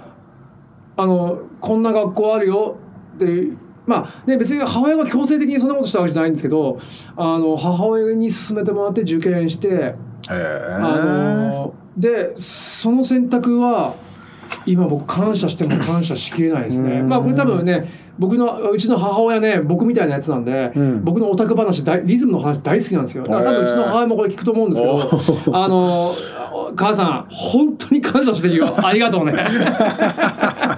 [0.97, 2.77] あのこんな学校あるよ。
[3.15, 3.49] って
[3.85, 6.79] まあね別に母親が強制的にそんなことしたわけじゃないんですけど
[7.15, 9.95] あの母親に勧めてもらって受験して
[10.27, 13.95] あのでその選択は
[14.65, 17.01] 今僕感謝しても感謝しきれないですね。
[17.01, 23.23] まあこれ多分ね僕のうちの母親ね僕みたいなやつなんで、うん僕のオタク話大リズムの話大好きなんですよ。
[23.23, 24.87] だから多分うちの母親もこれ聞くと思うんですけ
[25.51, 26.13] ど、あの
[26.75, 28.75] 母さん本当に感謝してるよ。
[28.85, 29.33] ありがとうね。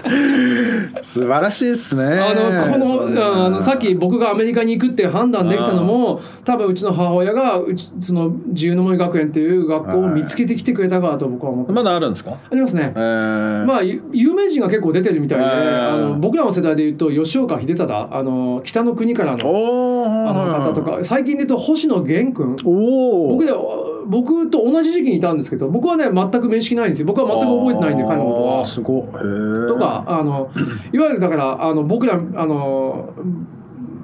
[1.01, 2.03] 素晴らしいですね。
[2.03, 11.83] あのこのあのさっき僕がアメリカに行くって判断できたのも多分うちの母親がうちその自由の森学園っていう学校を見つけてきてくれたからと僕は思ってま。
[11.83, 12.31] だあるんですか？
[12.31, 12.93] ありますね。
[12.95, 12.99] え。
[12.99, 13.65] ー。
[13.65, 15.93] まあゆ有名人が結構出てるみたいで、えー。
[15.93, 23.51] あの僕らの世代でいうと吉岡秀忠あの北の国からのあの方とか最近で言うと星野源君僕で
[24.05, 27.07] 僕と同じ時期にいたんですけど僕はね全く面識ないんですよ。
[27.07, 28.65] 僕は全く覚えてないんで彼のことは。
[28.65, 29.01] すご
[29.67, 30.49] とかあの
[30.91, 33.13] いわゆるだからあの僕らあの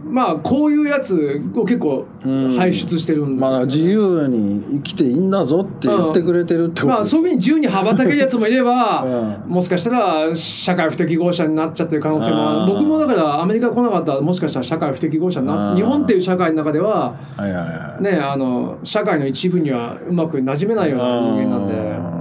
[0.10, 2.58] まあこういうやつを結構うん。
[2.58, 6.88] 輩出してるんですよ、まあ自由に生きていいんだぞって言ってくれてるってこと。
[6.88, 9.04] まあそういうふうに自由に羽ばたけるやつもいれば、
[9.48, 9.54] うん。
[9.54, 17.16] もしかしたら社会不適合者になっちゃってる可能性も僕もだからアメリカ来なかったらもしかしたら社会不適合者な日本っていう社会の中では
[18.02, 22.19] ねあの社会の一部にはうまく馴染めないような人間なんで。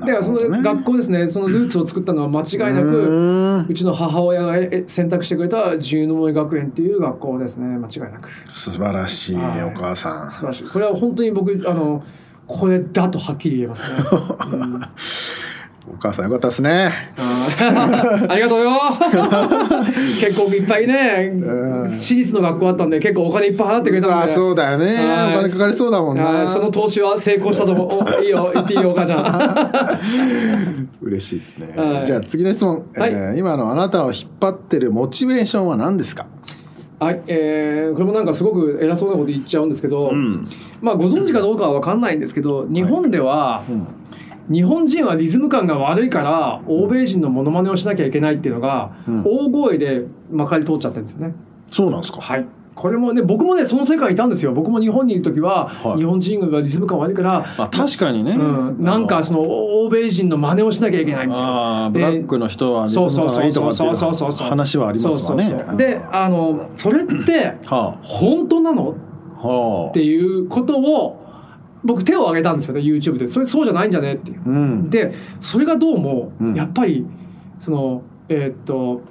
[0.00, 1.26] だからその学校ですね。
[1.26, 7.78] そのルーツを作ったのは間違いなくうちの母親がえ選択してくれた自由の森学園っていう学校ですね。
[7.78, 8.30] 間違いなく。
[8.48, 9.64] 素晴らしいはい。
[9.64, 10.30] お母さん。
[10.30, 10.68] 素晴らしい。
[10.68, 12.04] これは本当に僕あの
[12.46, 13.88] これだとはっきり言えますね、
[14.52, 14.80] うん
[15.88, 16.90] お母さんよかったですね。
[17.18, 18.70] ありがとうよ。
[20.20, 21.30] 結構いっぱいね。
[21.32, 21.90] うん。
[21.92, 24.32] 私立の学校あったんで結構お金いっぱい払ってくれたんで。
[24.32, 24.86] あそうだよね。
[24.86, 25.32] はい。
[25.32, 28.04] お金かかりそうだもんあなーその投資は成功したと思う。
[28.18, 28.50] おいいよ。
[28.52, 30.88] 言っていいよお母ちゃん。
[31.02, 31.68] 嬉しいですね。
[31.76, 32.06] はい。
[32.06, 32.82] じゃあ次の質問。
[32.96, 33.12] はい。
[33.12, 36.26] えー今のあなたを引っ張ってるモチベーションは何ですか？
[36.98, 40.48] はい、えーこれもなんかすごく偉そうなこと言っちゃうんですけど、ん。
[40.80, 43.86] まあご存知かどうかは分かんないんですけど日本ではうん
[44.50, 49.22] 日本人はリズム感が悪いから欧米人のモノマネをしなきゃいけないっていうのがうん。
[49.24, 51.34] 大声でまかり通っちゃってるんですよね。
[51.70, 52.20] そうなんですか？
[52.20, 52.46] はい。
[52.74, 54.52] これもね僕もねその世界にいたんですよ。
[54.52, 55.96] 僕も日本にいる時は、はい。
[55.96, 58.32] 日本人がリズム感悪いから、まあ確かにね。
[58.32, 61.90] うん、なんかその欧米人の真似をしなきゃいけないみたいな。
[61.90, 68.94] ブラックの人はリズムそうそうそう感がいいとかってそうそうそういそうう話はありますわそうそうねそうであのそれっては本当なの？
[69.38, 69.90] あはあ。
[69.90, 71.25] っていうことを
[71.86, 73.26] 僕手を挙げたんですよね YouTube で。
[73.26, 74.42] それそうじゃないんじゃねっていう。
[74.44, 74.90] うん。
[74.90, 76.54] でそれがどうもうん。
[76.54, 77.06] やっぱり
[77.58, 79.02] そのえーっと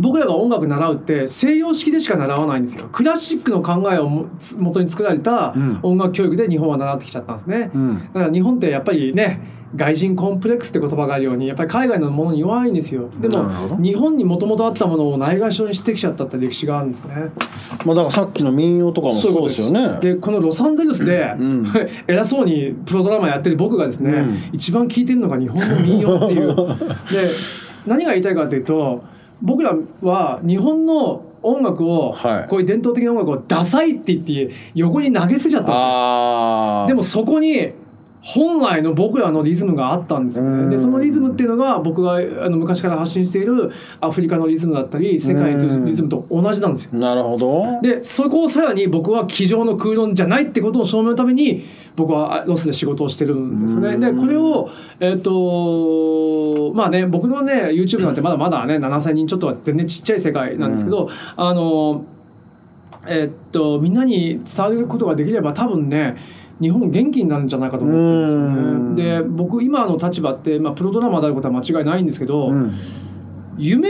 [0.00, 2.88] 僕らが音楽習うって西洋式でしか習わないんですよ。
[2.92, 5.80] クラシックの考えをもつ元に作られたうん。
[5.82, 7.70] 音楽教育で日本は習ってきちゃったんですね。
[7.74, 7.98] うん。
[8.14, 13.10] だから日本ってやっぱりね外人コンプレックスって言葉があるようにやっぱり海外のものに弱いんですよ。
[13.20, 17.14] でも日本にもともとあったものをないがしろにしてきちゃったって歴史があるんですね。
[17.84, 19.98] まあだからさっきの民謡とかもそうですよね。
[20.00, 21.66] でこのロサンゼルスで、うん。
[22.08, 24.38] 偉そうにプロドラマやってる僕がですね、うん。
[24.52, 26.56] 一番聴いてるのが日本の民謡っていう。
[27.12, 27.28] で
[27.86, 29.02] 何が言いたいかというと
[29.42, 32.48] 僕らは日本の音楽を、はい。
[32.48, 36.86] こういう伝統的な音楽をダサいって言って横に投げ捨てちゃったんですよ。
[36.88, 37.72] でもそこに
[38.20, 40.70] 本来の僕らのリズムがあったんですようん。
[40.70, 46.98] ねでそのリズムっていうのが僕があの昔から発信しているアフリカのリズムだったり世界に通じるリズムと同じなんですよ。
[46.98, 47.80] なるほど。
[47.82, 51.64] でそこをさらに僕は机上の空論じゃないってことを証明のために
[51.96, 53.90] 僕はロスで仕事をしてるんですよね。
[53.90, 54.00] うん。
[54.00, 62.04] でこれをえっ、とまあね僕のね YouTube なんてまだまだね7,000人ちょっとは全然ちっちゃい世界なんですけど、あの
[63.06, 66.16] えっとみんなに伝わることができれば多分ね
[66.60, 68.92] 日本元気になるんじゃないかと思ってるんですようん。
[68.92, 69.22] ね。
[69.22, 72.72] で僕今の立場って、まあ、プロドラマーであることは間違いないんですけど、うん。
[73.56, 73.88] 夢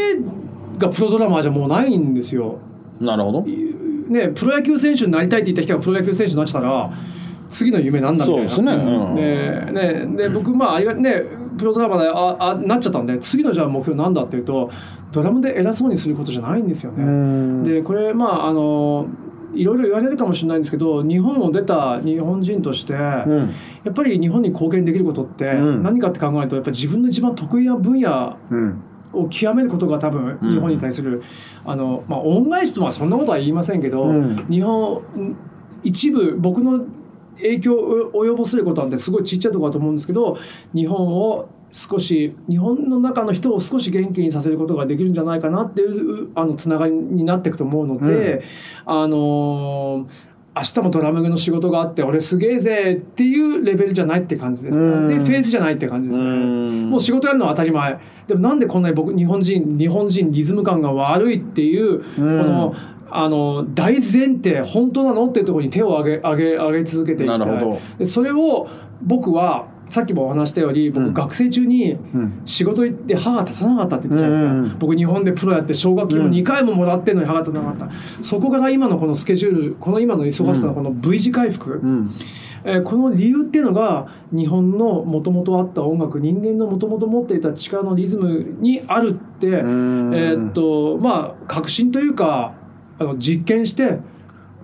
[0.79, 2.59] がプロドラマーじゃもうないんですよ。
[3.01, 3.43] なるほど。
[3.43, 6.91] ね、プロ野球選手になりたいって言った人がプロ野球選手になってたら
[7.49, 8.51] 次の夢なんだみたいな。
[8.51, 8.83] そうですね。
[8.83, 9.15] うん。
[9.15, 11.23] でねで僕まああね
[11.59, 14.71] プロドラマでああなっちゃったんで次のじゃあ目標なんだっていうと
[15.13, 17.03] ドラムで偉そうにすることじゃないんですよね。
[17.03, 17.63] うん。
[17.63, 19.09] でこれまああの
[19.61, 23.51] いろいろ言われるかもしれないんですけど日本を出た日本人として、やうん。
[23.91, 25.83] っぱり日本に貢献できることってうん。
[25.83, 28.83] 何かって考えるとやっぱり自分の一番得意な分野うん。
[29.13, 30.55] を極めることが多分うん。
[30.55, 31.23] 日本に対する、
[31.65, 34.47] あのまあ恩返しとはそんなことは言いませんけど、うん。
[34.51, 35.03] 日本
[35.83, 36.85] 一部僕の
[37.37, 40.37] 影響を及ぼせることなんてすごいちっちゃいところだと思うんですけど
[40.75, 48.43] 日本を少し日本の中の人を少し元気にさせることができるんじゃないかなっていうあのつながりになっていくと思うので、
[48.87, 50.07] あの
[50.57, 54.85] 明日もドラムの仕事があって俺すげえぜっていうレベルじゃないって感じですね。
[54.85, 55.09] うん。
[55.09, 56.25] でフェーズじゃないって感じですね。
[56.25, 58.01] もう仕事やるのは当たり前。
[58.27, 62.75] でもなんでこんなに僕日本人日本人リズム感が悪いっていう、この
[63.11, 67.79] あの大前提本当なのっていうところに手を挙げ上げ上げ続けていきたい。
[67.99, 68.69] でそれを
[69.03, 71.15] 僕はさっきもお話したように僕、うん。
[71.15, 72.43] 学生中にうん。
[72.45, 77.91] 仕事行って歯が立たなかったって言ってたじゃないですか、僕日本でプロやって奨学金も2回ももらってんのに歯が立たなかった、
[78.23, 82.11] そこから今のこのスケジュールこの今の忙しさのこの V 字回復、うん。
[82.65, 92.55] えーこの理由っていうのが日本のもともとあった音楽人間のもともと持っていた力のリズムにあるって、えーっとまあ確信というか
[92.99, 94.01] あの実験して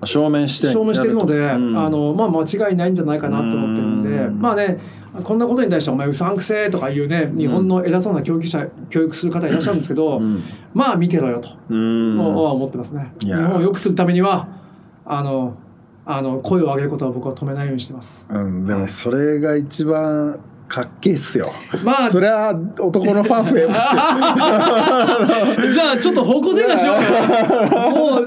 [0.04, 1.78] 証明して証明してるので、うん。
[1.78, 4.40] あのまあ、間違いないんじゃないかなと思ってるんで、うん。
[4.40, 4.78] まあね
[5.22, 10.42] こんなことに対して「お前うさんくせえ」とかいうね日本の偉そうな教育者教育する方いらっしゃるんですけど、うん。
[10.72, 12.18] まあ見てろよと、うん。
[12.18, 13.12] は思ってますね。
[13.20, 14.48] 日本を良くするためには
[15.04, 15.54] あの
[16.06, 18.28] あの声を上げることは僕は止めないようにしてます。
[18.30, 21.46] うん、でもそれが一番かっけえっすよ。
[21.82, 22.10] まあ。
[22.10, 25.70] それは男のファン増えますよ。
[25.72, 27.90] じゃあちょっと方向転換しようよ。
[27.90, 28.26] もう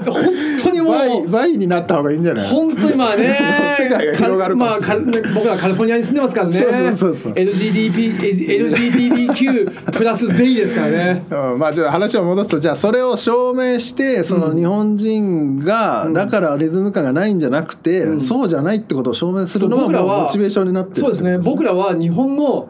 [0.62, 1.28] 当にもう。
[1.28, 3.76] 倍倍になった方がいいんじゃない本当にまあね。
[3.78, 4.96] 世界が広がるまあか
[5.34, 6.58] 僕らカリフォルニアに住んでますからね。
[6.58, 7.32] そうそうそうそう。
[7.32, 11.26] LGBT LGBTQ プラスゼイですからね。
[11.30, 16.12] うん、まあちょっと話を戻すとじゃあそれを証明してその日本人が、うん。
[16.12, 18.20] だからリズム感がないんじゃなくて、うん。
[18.20, 21.38] そうじゃないってことを証明するのがモチベーションになってるそうですね。
[21.38, 22.68] 僕らは日本の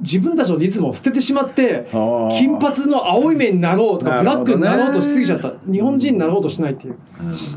[0.00, 5.52] 自分たちのリズムを捨ててしまって金髪の青い目になろうとかブラックになろうとしすぎちゃった。
[5.70, 6.98] 日本人になろうとしないっていう、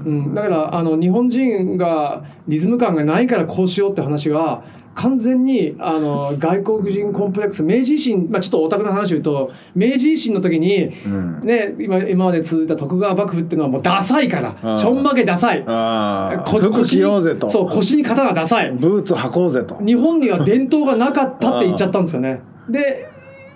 [0.06, 11.42] うん、だからあの日本人がリズム感がないからこうしようって話は完全にあの外国人コンプレックス明治維新、まあ、ちょっとオタクの話を言うと明治維新の時にうん。
[11.46, 15.64] ね、今今まで続いた徳川幕府っていうのはもうダサいからちょんまげダサい。
[15.66, 16.50] ああ。
[16.50, 17.50] こ服着ようぜと。
[17.50, 18.72] そう腰に刀ダサい。
[18.72, 19.78] ブーツ履こうぜと。
[19.84, 22.42] 日本には伝統がなかったって言っちゃったんですよね。
[22.70, 23.11] であ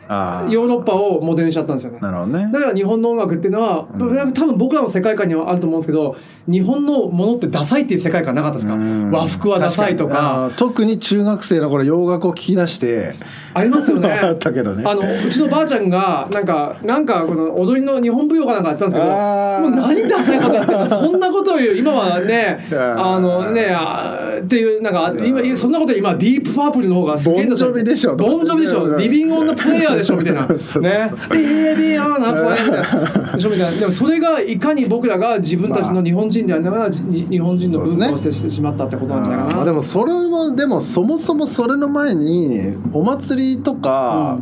[0.08, 2.00] ヨーロッパをモデルにしちゃったんですよね。
[2.02, 2.50] なるほどね。
[2.52, 4.34] だから日本の音楽っていうのは、うん。
[4.34, 6.16] 多分僕らの世界観にはあると思うんですけど
[6.48, 8.74] 日本のものってダサいっていう世界観なかったですか？
[8.74, 9.12] うん。
[9.12, 10.50] 和服はダサいとか。
[10.50, 13.10] の特に中学生の頃洋楽を聞き出して
[13.54, 14.10] ありますよね。
[14.22, 14.84] あったけどね。
[14.86, 20.88] あのうちのばあちゃんがなんかなんかこの踊りの日本舞踊かなんかやったんですけどもう何ダサいことやってんの？
[20.88, 28.16] そんなことを言う今はねあのねあーっていうなんか今そんなこと今ディープパープルの方がすげえんだボンジョビでしょ。
[28.16, 28.98] ボンジョビでしょ。
[28.98, 30.56] リビングオンのプレイヤーでしょみたいなね。
[30.56, 33.80] リビーみたいなでしょみたいな。
[33.80, 39.56] でもそれがいかに僕らが自分たちの日本人でありながらに日本人の文化を捨てしてしまったってことなんじゃないかな。
[39.58, 44.40] まあでもそれはでもそもそもそれの前にお祭りとか、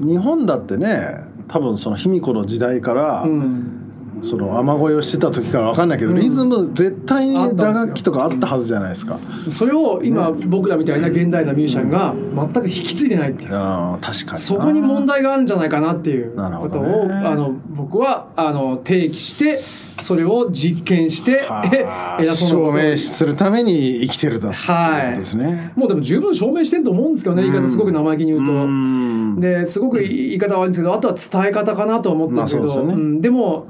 [0.00, 3.73] 日本だってね多分その卑弥呼の時代から、うん
[4.22, 6.20] その雨乞いをしてた時から分かんないけど、うん。
[6.20, 9.18] リズム絶対に打楽器とかあったはずじゃないですか。
[9.50, 13.50] それを今僕らみたいな現代のミュージシャンが全く引き継いでないっていう。
[13.54, 14.36] あ確かにな。
[14.38, 17.14] そこに問題があるんじゃないかなっていうことどね。
[17.14, 19.60] を、あの僕はあの提起して
[19.98, 25.72] それを実験して証明するために生きてると、はいですね。
[25.76, 28.52] もうでも十分証明してると思うんですけどね言い方すごく生意気に言うと。
[28.52, 29.40] うん。
[29.40, 32.92] ですごく言い方は悪いんですけどあとは伝え方かなとは思ってるんですけど、まあでね。
[32.94, 33.20] うん。
[33.20, 33.66] でも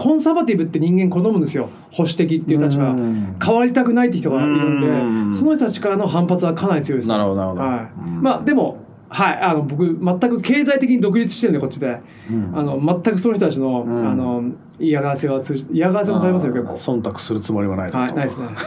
[0.00, 1.68] コンサバティブって人間好むんですよ。
[1.92, 2.84] 保守的っていう立場。
[2.84, 3.36] うん。
[3.38, 5.28] 変わりたくないって人がいるうん。
[5.28, 7.08] んでその人たちからの反発はかなり強いです。
[7.10, 7.62] ねなるほどなるほど。
[7.62, 8.08] はい。
[8.08, 8.22] うん。
[8.22, 8.78] まあでも
[9.10, 12.00] はいあの僕全く経済的に独立してるんでこっちで。
[12.30, 12.58] うん。
[12.58, 14.10] あの全くその人たちの,、うん。
[14.10, 14.42] あの
[14.78, 16.72] 嫌がらせは通じ嫌がらせもされますよ結構。
[16.72, 17.98] 忖度するつもりはないと。
[17.98, 18.46] はい、ないですね。
[18.46, 18.58] なんか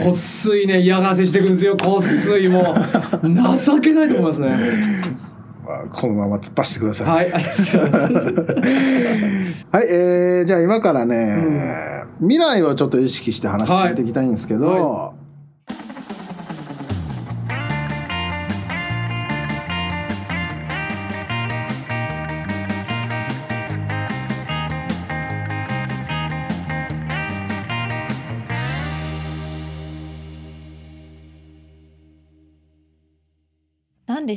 [0.00, 1.76] うこっすいね嫌がらせしてくるんですよ。
[1.76, 2.64] こっすいもう。
[3.62, 5.13] 情けないと思いますね。
[5.84, 7.06] まあこのまま突っ走ってください。
[7.06, 8.26] はい、ありがとうございます。
[9.72, 15.23] はい、えーじゃあ今からね、未来をちょっと意識して話していきたいんですけど、はなん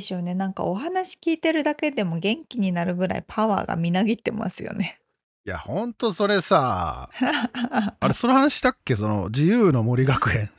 [0.00, 0.34] しょうね。
[0.34, 5.00] なんかお話聞いてるだけでも元気になるぐらいパワーがみなぎってますよね。
[5.46, 7.08] いやほんとそれさ
[8.00, 8.96] あれその話したっけ？
[8.96, 10.50] その自由の森学園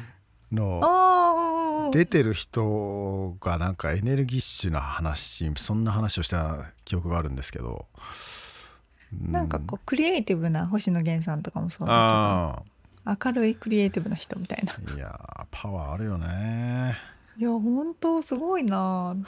[0.52, 7.86] の出てる人がなんかエネルギッシュな話そんな話をした記憶があるんですけど、
[9.12, 12.62] うなんかこうクリエイティブな星野源さんとかもそうだあ
[13.14, 14.72] けど明るいクリエイティブな人みたいな。
[14.72, 16.96] あいやーパワーあるよね
[17.38, 19.14] いや本当すごいな。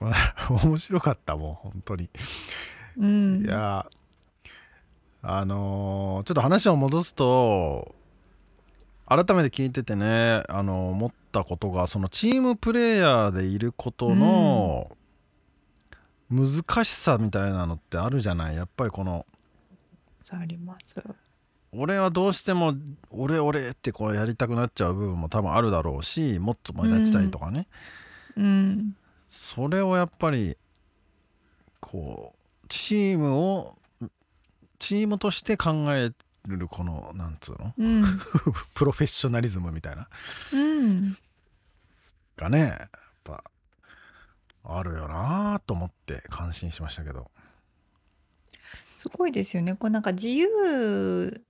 [0.00, 2.10] まあ面白かったもん本当に
[2.98, 3.44] うん。
[3.44, 3.86] いや
[5.22, 7.94] あのーちょっと話を戻すと
[9.08, 14.90] 改めて聞いててね、あの思ったことがそのチームプレーヤーでいることの
[16.28, 18.56] 難しさみたいなのってあるじゃない？
[18.56, 19.24] やっぱりこの
[20.32, 20.96] あります。
[21.76, 22.74] 俺はどうしても
[23.10, 27.66] 俺俺ってこうやりたくなっちゃう部分も多分あるだろうしもっと目立ちたいとかね、
[28.36, 28.96] うん
[29.28, 30.56] それをやっぱり
[31.80, 32.34] こ
[32.64, 33.76] うチームを
[34.78, 36.12] チームとして考え
[36.46, 37.74] るこのなんつうの？
[37.76, 38.20] うん。
[38.74, 40.08] プロフェッショナリズムみたいな。
[40.52, 41.18] うん
[42.36, 43.44] がねやっぱ
[44.64, 47.30] あるよなと思って感心しましたけど。
[48.94, 49.74] すごいですよね。
[49.74, 51.42] こうなんか自由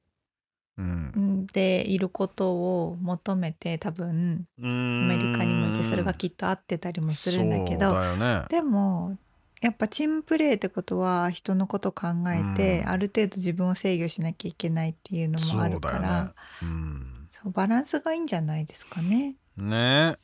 [0.78, 1.46] うん。
[1.46, 8.44] でいることを求めて多分アアメリカにもいてそれがきっと合ってたりもするんだけどね。
[8.48, 9.16] でも
[9.62, 12.88] やっぱチームプレーってことは人のこと考えてうん。
[12.90, 16.30] ある程度自分を制御しなきゃいけないっていうのもあるかそうだよね。
[16.30, 17.28] らうん。
[17.30, 19.36] そうバランスがいいんじゃないですかね。
[19.56, 20.16] ね。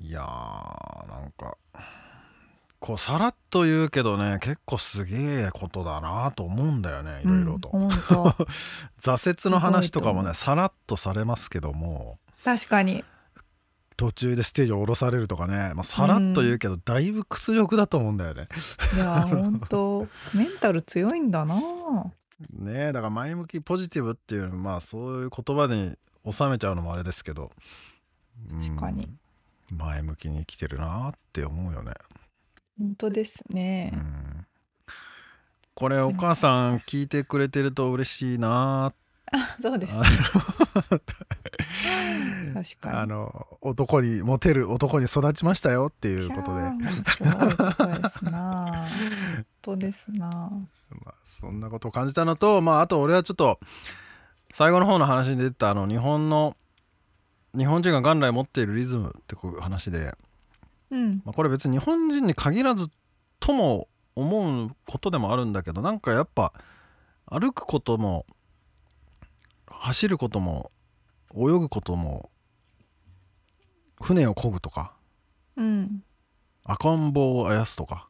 [0.00, 1.56] いやーなんか
[2.86, 7.88] こうさらっと言うけどね結構すげえことだなと思うんだよねいろいろと、うん、
[9.00, 12.20] 挫折の話とかもねさらっとされますけども。
[12.44, 13.04] 確かに。
[13.96, 18.46] 途中でステージを降ろされるとかね、まあ、さらっと言うけど、だいぶ屈辱だと思うんだよね。
[18.94, 21.56] いや 本当メンタル強いんだな。
[22.52, 25.96] ねえだから前向きポジティブっていうまあそういう言葉に
[26.30, 27.50] 収めちゃうのもあれですけど。
[28.52, 28.60] うん。
[28.60, 29.08] 確かに。
[29.72, 31.94] 前向きに生きてるなって思うよね。
[32.78, 33.96] 本当ですねう。
[33.96, 34.46] ん
[35.74, 38.94] これお母さん聞いてくれてると嬉しいな
[39.32, 40.08] あそうですあね。
[42.54, 42.96] 確かに。
[42.96, 46.62] あの男にモテる男に育ちましたよっていうことで、
[47.10, 48.86] すごいことですな。
[48.86, 50.28] 本当ですな。
[51.04, 53.58] まあ、そんなことを感じたのと、まあ、あと俺はちょっと
[54.54, 56.56] 最後の方の話に出てたあの日本の
[57.56, 60.14] 日本人が元来持っているリズムってこういう話で、
[60.90, 61.22] うん。
[61.24, 62.88] まあ、これ別に日本人に限らず
[63.40, 66.52] とも思うことでもあるんだけどなんかやっぱ
[67.26, 68.24] 歩くことも
[69.66, 70.70] 走ることも
[71.34, 72.30] 泳ぐことも
[74.00, 74.92] 船を漕ぐとか
[75.56, 76.02] うん。
[76.64, 78.08] 赤ん坊をあやすとか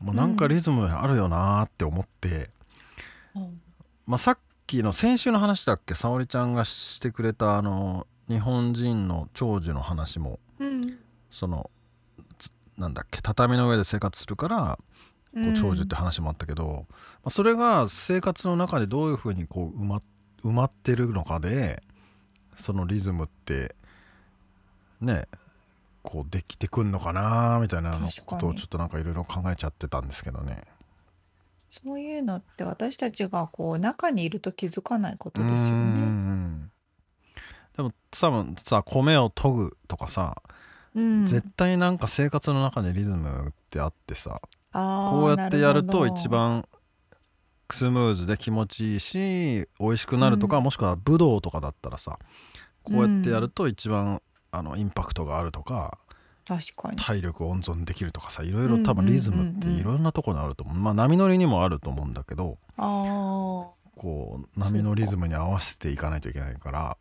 [0.00, 2.50] もうなんかリズムあるよなーって思って、
[4.06, 5.94] まあ、さっきの先週の話だっけ？
[5.94, 10.98] 沙織ちゃんがしてくれたあの日本人の長寿の話もうん。
[11.30, 11.70] その
[12.38, 14.78] つなんだっけ畳の上で生活するから
[15.34, 20.00] こう長寿って話もあったけど、まあ、それが生活の中でどういうふうにこう埋ま
[20.44, 21.82] 埋まってるのかで
[22.56, 23.74] そのリズムって
[25.00, 25.26] ね
[26.02, 27.92] こうできてくんのかなみたいな
[28.24, 30.62] ことをちょっとなんかいろいろ考えちゃってたんですけどね。
[31.84, 36.00] そういうのって私たちがこう中にいると気づかないことですようんうね。
[36.00, 36.72] ん
[37.76, 40.42] でも多分さ米を研ぐとかさ、
[40.94, 41.26] うん。
[41.26, 44.40] 絶対なんか生活の中でリズムってあってさ
[44.72, 46.66] こうやってやると一番
[47.70, 52.18] スムーズで気持ちいいし美味しくなるとか、もしくはブドウとかだったらさ
[52.82, 54.22] こうやってやると一番、
[54.52, 55.98] あのインパクトがあるとか
[56.46, 56.96] 確かに。
[56.96, 62.58] 体力温存できるとかさいろいろ多分リズムってうんうんうんうんいろんなところにあると思う、まあ波乗りにもあると思うんだけど。
[63.96, 66.96] こう波のリズムに合わせていかないといけないから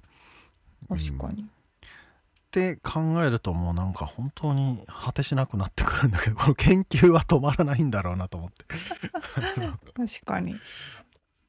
[0.90, 1.48] 確かに。
[2.52, 8.66] て考えるともうなんか本当に果てしなくなってくるんだけど この研究は止まらないんだろうなと思って
[9.95, 10.60] 確かに。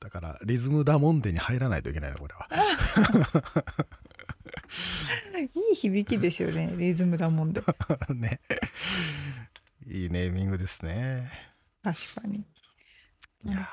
[0.01, 2.49] だからリズムダモンデに入らないといけないのこれは
[5.55, 6.73] いい響きですよね。
[6.77, 7.63] リズムだもんで。
[8.15, 8.41] ね
[9.87, 11.31] いいネーミングですね
[11.83, 12.45] 確かに。
[13.45, 13.69] いや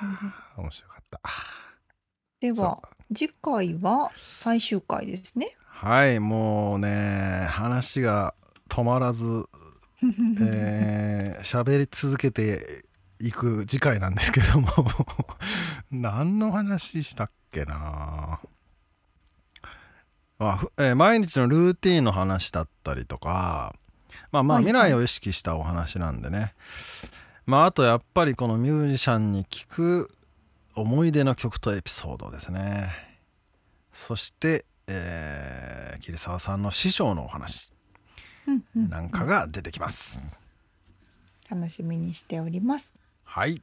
[0.57, 1.21] 面白かった
[2.39, 2.81] では
[3.13, 5.57] 次回は最終回ですね。
[5.79, 8.33] はいもうね話が
[8.67, 9.45] 止まらず
[10.41, 12.83] えー喋、り続けて
[13.19, 14.69] いく次回なんですけども。
[15.91, 18.39] 何の話したっけな。
[20.39, 23.75] あ、ふえー毎日のルーティンの話だったりとか
[24.31, 24.73] まあまあはいはい。
[24.73, 26.55] 未来を意識したお話なんでね、
[27.45, 30.09] まああとやっぱりこのミュージシャンに聞く
[30.73, 32.91] 思い出の曲とエピソードですね。
[33.93, 37.71] そして、えー桐沢さんの師匠のお話
[38.75, 40.19] なんかが出てきます、
[41.49, 42.93] 楽しみにしております。
[43.23, 43.61] はい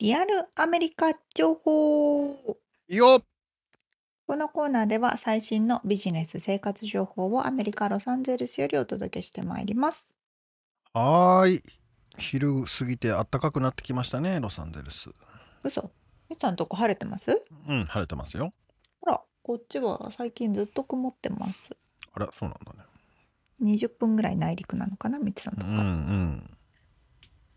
[0.00, 2.56] リアルアメリカ情報。
[2.88, 3.20] いいよ
[4.28, 10.14] このコーナーでは最新のビジネス生活情報をアメリカ・ロサンゼルスよりお届けしてまいります。
[10.92, 11.62] はーい。
[12.16, 15.10] 昼過ぎて暖かくなってきましたねロサンゼルス。
[15.64, 15.90] 嘘。
[16.30, 17.42] みつさんとこ晴れてます？
[17.68, 18.52] うん晴れてますよ。
[19.00, 21.76] ほらこっちは最近ずっと曇ってます。
[22.12, 22.84] あらそうなんだね。
[23.64, 26.57] 20分ぐらい内陸なのかなみつさんとうんうん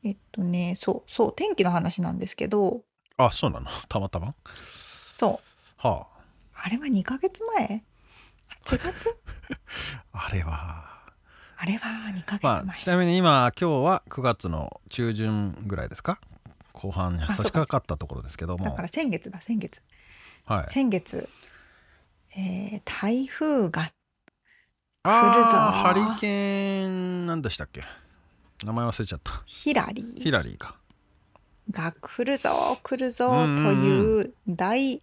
[0.03, 2.83] えっとねそうそう天気の話なんですけど。
[3.17, 3.67] あそうなの？
[3.87, 4.33] たまたま？
[5.15, 5.87] そう。
[5.87, 6.07] は
[6.55, 6.69] あ。
[6.69, 7.83] れは2ヶ月前
[8.65, 9.17] ?8 月？
[10.11, 10.89] あ あれは。
[11.57, 16.19] あれは2ヶ月前、まあちなみに今今日は9月の中旬ぐらいですか？
[16.73, 18.65] 後半に差し掛かったところですけども。
[18.65, 19.81] だから先月だ先月。
[20.45, 20.71] はい。
[20.71, 21.29] 先月、
[22.35, 23.91] えー台風が
[25.03, 25.49] あ来るぞ。
[25.49, 27.83] ーハリケーン何でしたっけ？
[28.65, 29.43] 名前忘れちゃった。
[29.45, 30.21] ヒラリー。
[30.21, 30.75] ヒラリーか。
[31.69, 35.01] が来るぞ来るぞうんうんという大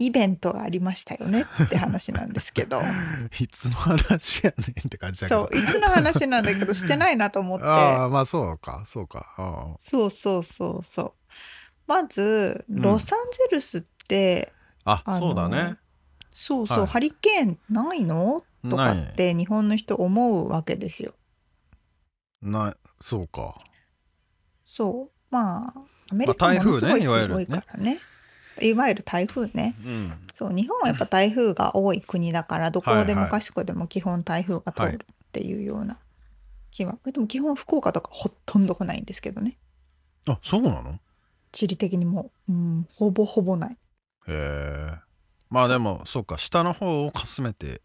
[0.00, 2.82] イベントがありましたよねって話なんですけど。
[3.38, 5.48] いつの話やねんって感じだけど。
[5.50, 7.64] そういつの話なんだけどしてないなと思って。
[7.66, 9.26] ああまあそうかそうか。
[9.38, 11.12] あそうそうそうそう。
[11.86, 12.82] まずうん。
[12.82, 13.18] ロサン
[13.50, 14.52] ゼルスって、
[14.84, 15.76] あああのそうだね。
[16.32, 16.86] そうそう、はい。
[16.88, 18.44] ハリケーンないの？
[18.68, 21.14] とかって日本の人思うわけですよ。
[22.44, 23.54] なそうか。
[24.62, 25.16] そう。
[25.30, 25.74] まあ
[26.10, 27.98] アメリカものすごい広いからね。
[28.60, 29.74] いわゆる台風ね。
[29.84, 30.12] うん。
[30.32, 35.98] そう日本はやっぱ台風が多い国だからどこではいはいもかしこでも基本台風が通るっていうような
[36.70, 39.56] 気は、でも基本福岡とかほとんど来ないんですけどね。
[40.26, 40.98] あそうなの？
[41.50, 42.30] 地理的にも。
[42.48, 43.72] う、うん、ほぼほぼない。
[43.72, 43.76] へ
[44.28, 44.98] え
[45.50, 46.38] まあでもそうか。
[46.38, 47.82] 下の方をかすめて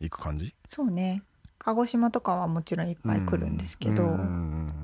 [0.00, 0.54] いく感じ？
[0.66, 1.22] そうね
[1.58, 4.16] 鹿児島とかはもちろんいっぱい来るんですけど、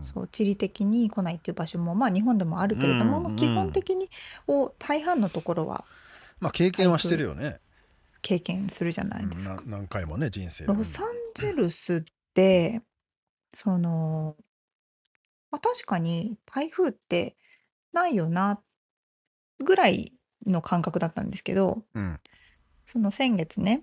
[0.02, 4.10] そう地理的に来ないっていう場所もまあ日本でもあるけれども、うんまあ基本的に
[4.48, 5.84] を大半のところは
[6.40, 7.60] まあ経験はしてるよね。
[8.22, 9.56] 経験するじゃないですか。
[9.56, 10.72] な何回もね人生で。
[10.72, 12.02] ロサンゼルスっ
[12.32, 12.82] て
[13.54, 14.34] その、
[15.50, 17.36] まあ、確かに台風って
[17.92, 18.60] ないよな
[19.62, 20.12] ぐらい
[20.46, 22.18] の感覚だったんですけどうん。
[22.86, 23.82] その先月ね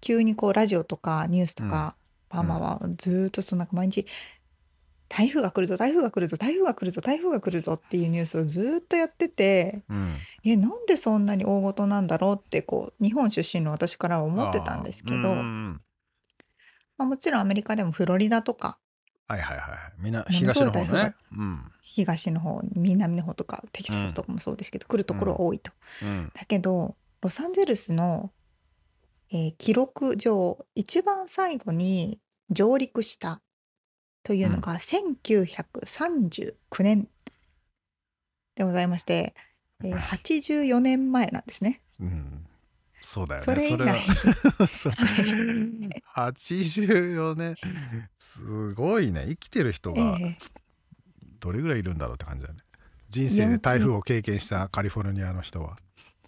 [0.00, 1.96] 急にこうラジオとかニュースとか、
[2.34, 4.06] ママはずーっとそのなんか毎日
[5.08, 10.14] 台風が来るぞ台風が来るぞ台風が来るぞ台風が来るぞっていうニュースをずーっとやっててうん。
[10.44, 15.78] えなんでそんなに大事なんだろうってこう日本出身の私からは思ってたんですけど、ま
[16.98, 18.78] あ、もちろんアメリカでもフロリダとか
[19.28, 21.14] はいはいはいみんな東の方ね。
[21.36, 21.72] うん。
[21.82, 25.70] 東の方南の方とかテキサスとかもそうですけど、来るところは多いと。
[26.02, 26.30] うん。
[26.34, 28.32] だけどロサンゼルスの、
[29.30, 32.20] えー記録上一番最後に
[32.50, 33.40] 上陸した。
[34.22, 37.08] というのが1939年。
[38.56, 39.34] でございまして、
[39.82, 41.82] えー84年前なんですね。
[42.00, 42.46] うん。
[43.02, 43.44] そうだよね。
[43.44, 44.00] それ以来
[44.58, 44.96] はそれ
[46.16, 47.56] 84 年。
[48.18, 49.26] すごいね。
[49.28, 50.38] 生きてる人がえ
[51.40, 52.60] どれぐらいいるんだろうって感じだね。
[53.10, 55.76] 人生で台風を経験したカリフォルニアの人は、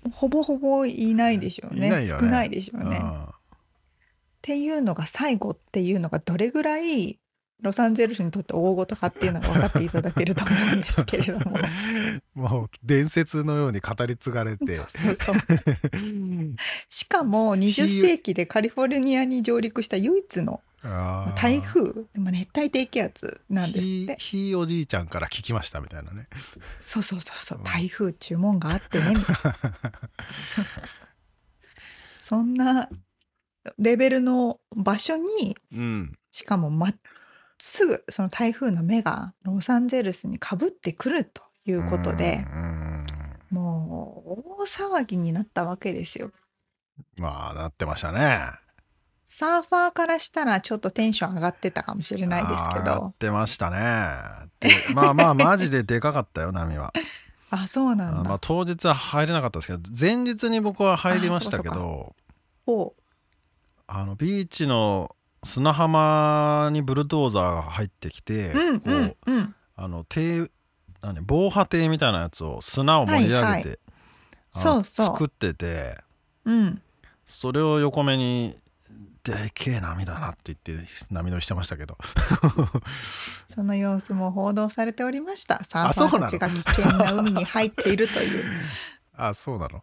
[0.04, 1.86] ーほぼほぼいないでしょうね。
[1.86, 2.20] いないよね。
[2.20, 3.00] 少ないでしょうね。
[4.36, 7.18] っあていうのが最後っていうのがどれぐらい
[7.62, 11.56] ロサンゼルスにとって大事かっていうのが分かっていただけると思うんですけれども。
[11.56, 14.74] ー もう伝説のように語り継がれて。
[14.74, 15.36] そうそうそう。
[16.88, 20.60] しかも20世紀でカリフォルニアに上陸した唯一の
[21.36, 26.28] 台風まあ熱帯低気圧なんですっひてひいおじいちゃんから聞きましたみたいなね。
[26.78, 27.58] そうそうそうそう。
[27.58, 27.64] うん。
[27.64, 29.56] 台風注文があってねみたいな。
[32.20, 32.90] そんな
[33.78, 36.18] レベルの場所にうん。
[36.32, 36.94] しかもまっ
[37.58, 42.44] すぐその台風の目がロサンゼルスにかぶってくるということで
[43.50, 46.30] うもう大騒ぎになったわけですよ。
[47.16, 48.50] まあなってましたね。
[49.24, 54.48] サーファーからしたらちょっとテンション上がってたかもしれないですけあー上がどってましたね。
[54.60, 56.92] でまあまあ マジででかかったよ波は。
[57.50, 58.20] あそうなんだ。
[58.20, 62.14] あまあ、当日は入れなかったですけど前日に僕は入りましたけど
[62.64, 62.94] ほ
[63.86, 65.14] あのビーチの
[65.44, 69.54] 砂浜にブルドーザーが入ってきて、ううんこうんうん。
[69.76, 70.50] あの堤
[71.02, 73.78] 何防波堤みたいなやつを砂を盛り上げて、はいはい。
[74.54, 75.06] あのそうそう。
[75.06, 75.98] 作ってて
[76.44, 76.82] うん。
[77.26, 78.56] それを横目に
[79.22, 81.98] でけえ波だなって言って波乗りしてましたけど。
[83.52, 85.62] その様子も報道されておりました。
[85.64, 88.44] サーファーたちが危険な海に入っているという。
[89.16, 89.82] あそうなの？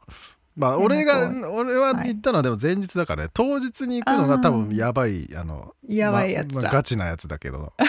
[0.56, 3.30] まあ俺がこ俺ははい行ったのはでも前日だからね。
[3.34, 7.84] 当日に行くのが多分やばいあのやばいやつまあまガチなやつだけど、う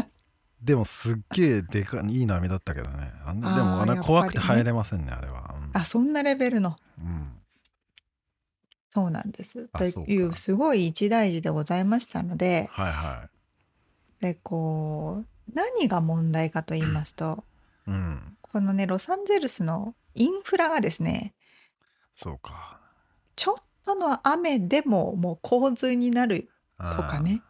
[0.00, 0.04] ん。
[0.62, 3.12] でもすっげえでかいい波だったけどね。
[3.24, 6.76] あんなでもあれ怖くて入れませんねあれは、あそんなレベルの。
[7.00, 7.06] うん。
[7.06, 7.32] うん
[8.96, 9.68] そうなんです。
[9.74, 12.70] というすごい一大事でございましたので。
[12.72, 13.28] はいは
[14.22, 17.44] でこう何が問題かと言いますと、
[17.86, 18.38] うん。
[18.40, 21.34] このねロサンゼルスのインフラがですね
[22.16, 22.78] そうか。
[23.36, 26.48] ちょっとの雨でももう洪水になる
[26.78, 27.42] とかね。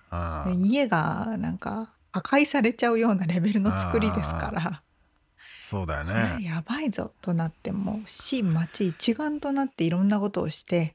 [0.58, 4.82] 家がなんか破壊されちゃうようなレベルの作りですから。
[5.68, 6.44] そうだよね。
[6.44, 10.94] やばいぞとなってもう市町一丸となっていろんなことをして。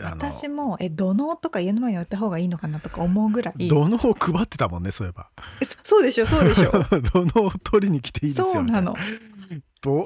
[0.00, 3.68] 私もえ土のうとか家の前に置いた方がいいのかなとか思うぐらい。
[3.68, 5.30] 土のうを配ってたもんねそういえば。
[5.60, 6.72] えそそうでしょそうでしょ。
[7.12, 8.96] 土のうを取りに来ていいですよそうなの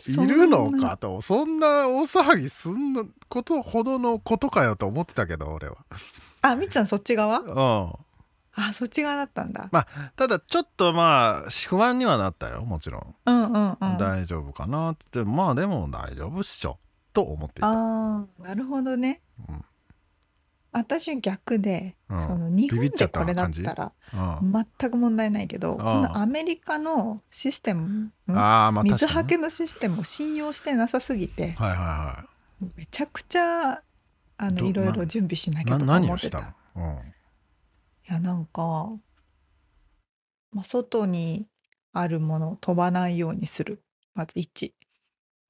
[0.06, 1.20] いるのかと。
[1.20, 1.88] そんな。
[1.88, 5.76] 大騒ぎすんのことほどのことかよと思ってたけど俺は。
[6.42, 7.38] あみつさんそっち側？
[7.38, 7.92] うん。
[8.52, 13.96] あそっち側だったんだ、まただちょっとまあ不安にはなったよもちろん、うんうんうん。
[13.96, 15.24] 大丈夫かなって。
[15.24, 16.78] まあでも大丈夫っしょ。
[17.12, 17.68] と思っていた。
[17.68, 19.64] ああなるほどね、うん
[20.72, 22.22] 私逆で、うん。
[22.22, 23.92] その日本でこれだったら
[24.40, 24.64] うん。
[24.78, 28.12] 全く問題ないけどこああのアメリカのシステムん？
[28.28, 32.24] ああまあ水はけのシステムを信用してなさすぎてはいはいは
[32.76, 33.82] めちゃくちゃ
[34.36, 36.40] あのどいろいろ準備しないきゃなと思ってた。
[36.40, 36.46] の、
[36.76, 38.90] うん、いやなんか、
[40.52, 41.46] まあ、外に
[41.92, 43.82] あるものを飛ばないようにする。
[44.14, 44.72] まず1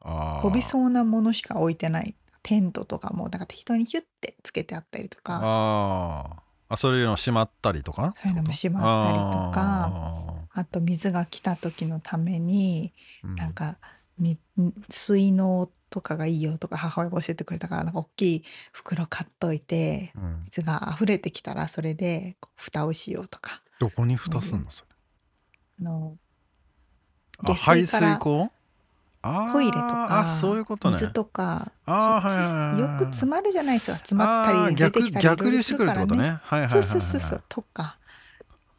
[0.02, 5.40] ああ飛びそうなものしか置いてないテントとかもだから適当にヒュッてつけてあったりとか。
[5.42, 6.40] あー。
[6.72, 8.14] あそういうのしまったりとか？
[8.16, 9.20] そういうのもしまったりと
[9.50, 9.52] か。
[10.54, 13.76] ああと水が来た時のためになんか
[14.18, 14.38] み
[14.88, 20.44] 水のとかがいいよとか母親が教えてくれたからなんか大きい袋買っといてうん。
[20.44, 23.62] 水が溢れてきたらそれで蓋をしようとか。
[23.80, 24.88] どこに蓋すんのそれ？
[25.80, 26.16] あの
[27.38, 28.50] あ下排水水から口あー
[29.22, 30.96] トイレとかあそういうことね。
[30.96, 36.22] 水とかよく詰まるじゃないですか詰まったり出てきたり逆にいろいろしてくるってことね。
[36.22, 36.38] ね。
[36.42, 37.98] はいはいそうそうそうそうとか。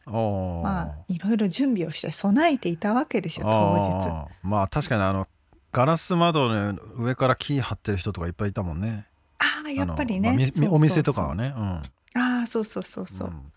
[0.04, 4.48] まあいろいろ準備をして備えていたわけですよ当日。
[4.48, 5.28] まあ確かにあの
[5.70, 9.06] ガラス窓の上から木張ってる人とかいっぱいいたもんね。
[9.38, 11.54] ああやっぱりあのまあお店とかはね。
[11.56, 11.64] うん。
[11.64, 11.82] あ
[12.14, 13.52] あそうそうそうそう、ん。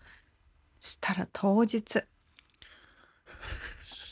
[0.80, 1.82] したら当日。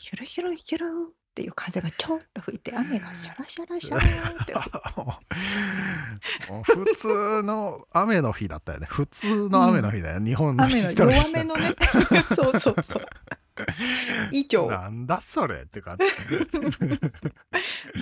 [0.02, 4.54] ヒュルヒュルヒュルっていう風がちょっと吹いて雨がシャラシャラシャラーって。
[6.76, 8.86] 普通の雨の日だったよね。
[8.88, 11.74] 普通の雨の日だよ、日本の雨の弱めのね。
[12.36, 13.06] そうそうそう。
[14.30, 14.70] 以上。
[14.70, 16.06] なんだそれってかび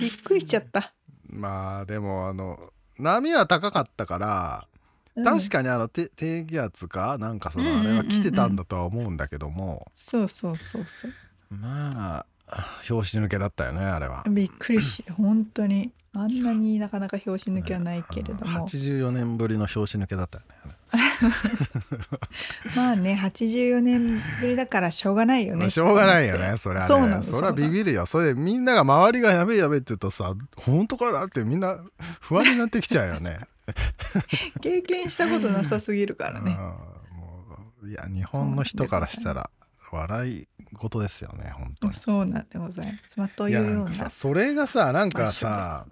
[0.09, 0.93] っくりしちゃった、
[1.27, 4.67] まあでもあの波は高かったから
[5.15, 5.23] うん。
[5.23, 11.11] 確かにあのて低気圧かなんかそのあれは来てたんだとは思うんだけども、そうそうそうそう。
[11.49, 14.23] まあ拍子抜けだったよねあれは。
[14.29, 15.91] びっくりし本当に。
[16.15, 20.75] あんなになかなか拍子抜けはないけれども、84年ぶりの拍子抜けだったよね。
[22.75, 25.71] まあね84年ぶりだからしょうがないよね。
[25.71, 26.87] しょうがないよねそれはね。
[26.87, 28.05] そうなのそれはビビるよ。
[28.05, 31.79] それでみんなが周りがやべえやべえって言うとさ本当かなってみんな
[32.21, 33.39] 不安になってきちゃうよね。
[34.61, 36.51] 経験したことなさすぎるからね。
[36.51, 36.57] うん
[37.17, 37.47] も
[37.81, 39.49] ういや日本の人からしたら
[39.93, 41.93] 笑い事ですよね本当に。
[41.93, 43.17] そうなんでございます。
[43.19, 45.85] まあ、というようなんかさそれがさなんかさ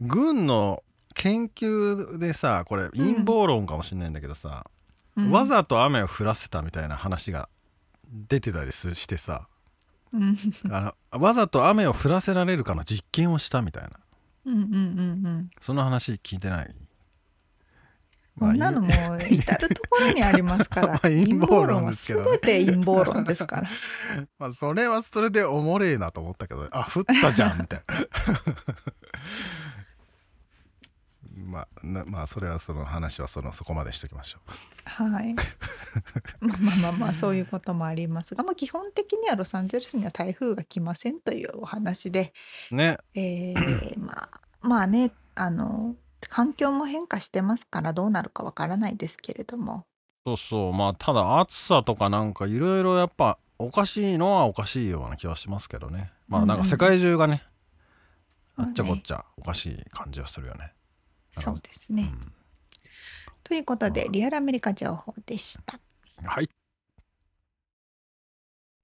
[0.00, 0.82] 軍の
[1.14, 4.66] 研究でさこれ陰謀論かもしれないんだけどさ、
[5.16, 5.30] うん。
[5.30, 7.48] わざと雨を降らせたみたいな話が
[8.10, 9.48] 出てたりすしてさ
[10.12, 10.36] うん。
[10.70, 13.90] あのわざと雨を降らせられるかの実験をしたみたいな。
[14.44, 15.50] うんうんうんうん。
[15.60, 16.74] その話聞いてない？
[18.38, 18.90] こんなのもう
[19.28, 20.86] 至る所にありますから。
[20.88, 22.26] まあ陰陰謀論はですけどね。
[22.30, 23.68] 全て陰謀論ですから。
[24.38, 27.94] まあそれはそれでおもれえなと思ったけどあ降ったじゃんみたいな。
[31.52, 34.38] まあなまあそれはその話はそのそこまでしときましょ
[34.84, 35.34] はい。
[36.40, 42.32] まあまあまあまあそういうこともありますが、まあ、基本的にはロサンゼルスには台風が来ませんというお話で、
[42.70, 42.98] うね。
[43.14, 45.96] えーまあまあねあの
[46.28, 49.84] 環境も変化してますからどうなるかわからないですけれども
[50.26, 57.52] そうそうまあただ暑さとかなんかいろいろやっぱおかしいのはおかしいような気はしますけどねまあなんか世界中がね、うんうん
[58.54, 60.74] あっちゃこっちゃおかしい感じはするよね。
[61.30, 62.10] そうですね。
[62.12, 62.32] うん
[63.44, 65.80] ということでリアルアメリカ情報でした。
[66.22, 66.48] はい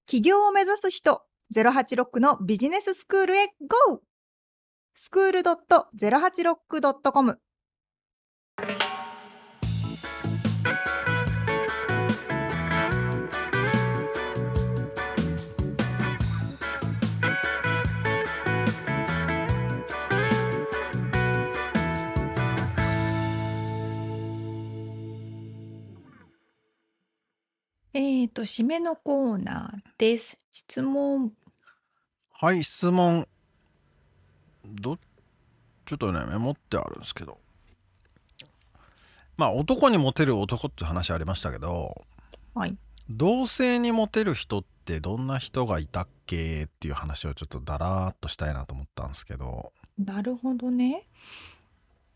[0.05, 1.21] 起業を目指す人
[1.55, 4.01] 086のビジネススクールへ GO!
[5.01, 7.39] スクール .086.com
[27.93, 30.37] ええっと、締めのコーナーです。
[30.51, 31.31] 質問。
[32.31, 33.25] はい質問
[34.71, 34.97] ど
[35.85, 37.37] ちょっとねメモってあるんですけど
[39.37, 42.05] まあ男にモテる男って話ありましたけど
[42.53, 42.77] はい。
[43.09, 51.07] 同性にモテる人ってどんな人がいたっけっていう話をちょっとだらーっとしたいなと思ったんですけどなるほどね。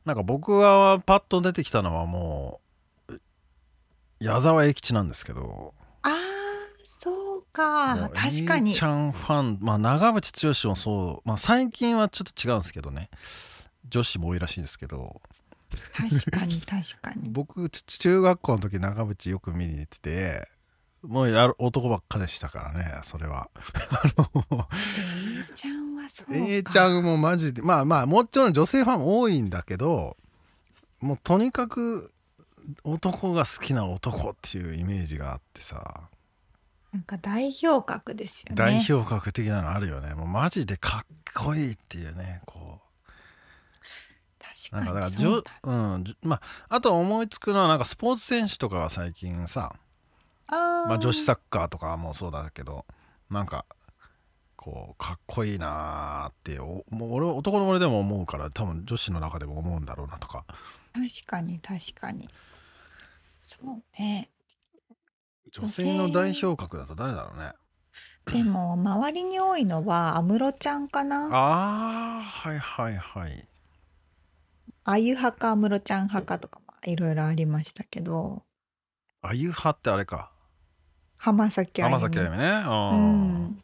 [0.06, 2.60] なんか僕がパッと出てきたのはも
[3.10, 3.20] う
[4.20, 5.74] 矢沢永吉なんですけど
[6.84, 7.94] そうもか。
[8.08, 8.84] う確かに A ち。
[8.84, 13.10] ゃんファンまあ長渕剛もそうまあ最近はちょっと違うんですけどね
[13.90, 15.22] 女子も多いらしいんですけど
[15.94, 17.30] 確かに、確かに。
[17.32, 20.48] 僕ち中学校の時長渕よく見に行ってて
[21.02, 23.50] もうやる男ばっかでしたからねそれは。
[23.90, 24.68] あの
[25.50, 26.34] A ちゃんはそうか。
[26.36, 30.18] A ちゃんもマジでまあまあもちろん女性ファンも多いんだけど
[31.00, 32.14] もうとにかく
[32.84, 36.10] 男が好きな男っていうイメージがあってさ、
[36.94, 38.56] なんか代表格ですよね。
[38.56, 42.80] 代表格的なのあるよねもうマジでかっこいいっていうねこ
[44.72, 49.76] うなん確かかだからじょうんまああと思いつくのはなんかスポーツ選手とかが最近さ
[50.48, 52.86] あーまあ、女子サッカーとかもそうだけど
[53.32, 53.66] なんか
[54.56, 60.46] こうかっこいいなーっておもう俺は男の俺でも思うから多分女子の中でも思うんだろうなとか
[60.94, 62.30] 確かに、確かに。
[63.36, 64.30] そうね。
[65.54, 67.54] 女性の代表格だと誰だろうね。
[68.32, 71.30] でも、周りに多いのは安室ちゃんかな。
[71.32, 73.48] あーはいはいはい。
[74.86, 78.44] あゆ派か安室ちゃん派かとかもいろいろありましたけど、
[79.22, 80.32] あゆ派ってあれか。
[81.18, 82.00] 浜崎あゆみ。
[82.02, 82.46] 浜崎あゆみね。
[82.48, 83.64] あうー、ん。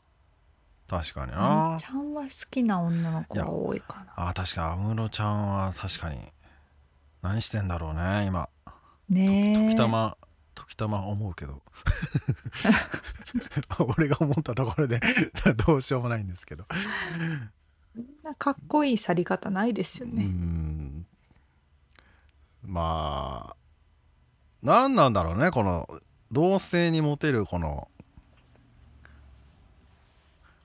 [0.88, 1.32] 確かに。
[1.34, 4.14] あなみちゃんは好きな女の子が多いかな。
[4.16, 4.82] あー確かに。
[4.84, 6.22] 安室ちゃんは確かに。
[7.22, 8.48] 何してんだろうね今。
[9.10, 9.70] ねえ。
[9.72, 10.18] 時たま
[10.60, 11.62] 時たま思うけど
[13.98, 15.00] 俺が思ったところで
[15.66, 16.66] どうしようもないんですけど
[18.24, 20.26] なかっこいい去り方ないですようね。
[20.26, 21.06] ん
[22.64, 23.56] まあ
[24.62, 25.88] 何なんだろうねこの
[26.32, 27.90] 同性にモテるこの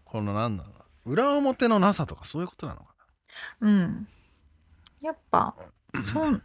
[0.05, 0.71] この何だろ
[1.07, 2.95] う裏表のなさとかそういうことなのか
[3.61, 4.09] うん。
[5.01, 5.55] やっぱ、
[6.13, 6.43] そう、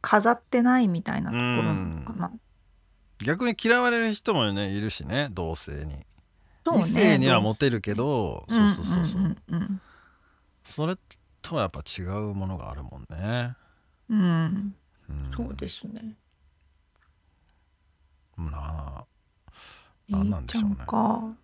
[0.00, 2.32] 飾ってないみたいなところなのかな。
[3.20, 6.06] な逆に嫌われる人もねいるしね同性に、
[6.64, 6.84] そうね。
[6.86, 9.36] 異性にはモテるけどどそうそうそうそう,、
[10.64, 10.96] それ
[11.42, 13.56] とはやっぱ違うものがあるもんね、
[14.08, 14.74] うん
[15.08, 15.30] うん。
[15.34, 16.16] そうですね。
[18.36, 19.04] なあ
[20.08, 21.36] え何なんでしょうんねか。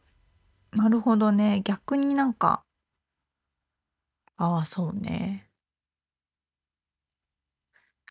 [0.72, 1.62] なるほどね。
[1.64, 2.64] 逆になんか、
[4.36, 5.50] ああ、そうね。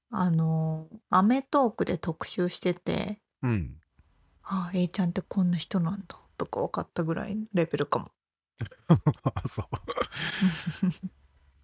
[0.09, 3.75] あの、アメトークで特集してて、うん。
[4.43, 8.11] ああ、A ちゃんってこんな人なんだとか分かったぐらいのレベルかも。
[9.35, 9.65] あそう。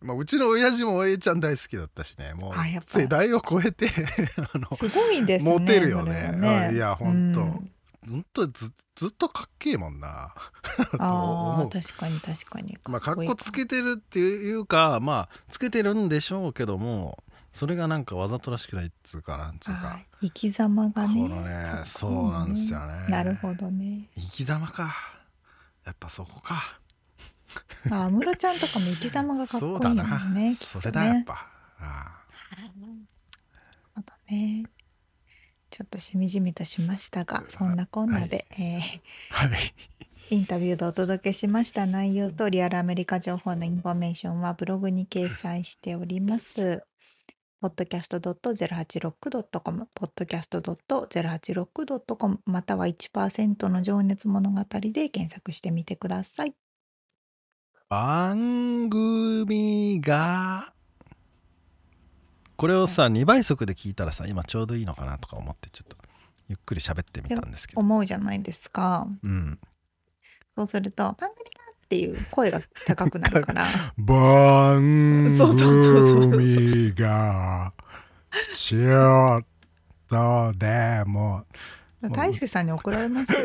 [0.05, 2.33] まあうちの親父も A ちゃん大好きだったしね。
[2.33, 2.99] もうあやっぱ。
[2.99, 3.89] 世代を超えて
[4.53, 5.51] あのすごいですね。
[5.51, 6.31] モテるよね。
[6.35, 6.57] それはね。
[6.67, 7.71] あいやほんとうん。
[8.07, 10.33] ほんとずずっとかっけえもんな。
[10.77, 11.67] とあ思う。
[11.67, 12.77] あ、確かに確かに。
[12.85, 17.21] まあかっこいいかこつけてるっていうかまあつけてるんでしょうけども
[17.53, 21.13] それがなんかわざとらしくないっつうかなんつうあかー生き様がね。
[21.13, 24.09] このねそうなんですよねなるほどね。
[24.15, 24.95] 生き様か
[25.85, 26.79] やっぱそこか
[27.89, 30.49] あ、安室ちゃんとかも生き様がかっこいいそうだもんね。
[30.51, 31.23] なきっとそれだやっね。
[31.25, 31.47] ぱ
[31.79, 32.21] あ
[33.95, 34.65] そうだね。
[35.71, 39.73] ちょっとしみじみとしましたが、そんなこんなで、えーあはい
[40.31, 46.83] インタビューでお届けしました内容とリアルアメリカ情報のインフォメーションはブログに掲載しております。
[47.61, 56.53] podcast.086.com、podcast.086.com、または1%の情熱物語で検索してみてください。
[57.89, 60.73] 番組が
[62.55, 65.97] これをさ2倍速で聞いたらさ今ちょうどいいのかなとか思ってちょっと
[66.49, 69.07] ゆっくり喋ってみたんですけど、思うじゃないですか。
[69.23, 69.59] うん、
[70.57, 71.35] そうすると、番組が
[71.89, 73.65] っていう声が高くなるから、
[73.97, 77.73] 番そうそうそうそう組が
[78.53, 79.45] ちょっ
[80.07, 81.45] とでも。
[82.11, 83.39] 大輔さんに怒られますよ。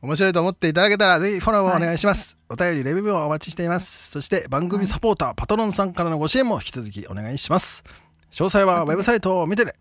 [0.00, 4.08] 面白いと思っていただけたらぜひフォローをお願いします、お便りレビューをお待ちしています。
[4.08, 7.84] そして番組サポーター、パトロンさんからのご支援も引き続きお願いします。
[8.30, 9.74] 詳細はウェブサイトを見てね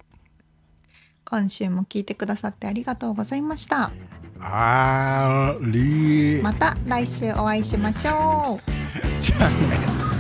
[1.26, 3.91] 今週も聞いてくださってありがとうございました。
[4.39, 8.71] あーりーまた来週お会いしましょう。
[9.21, 10.14] じゃあね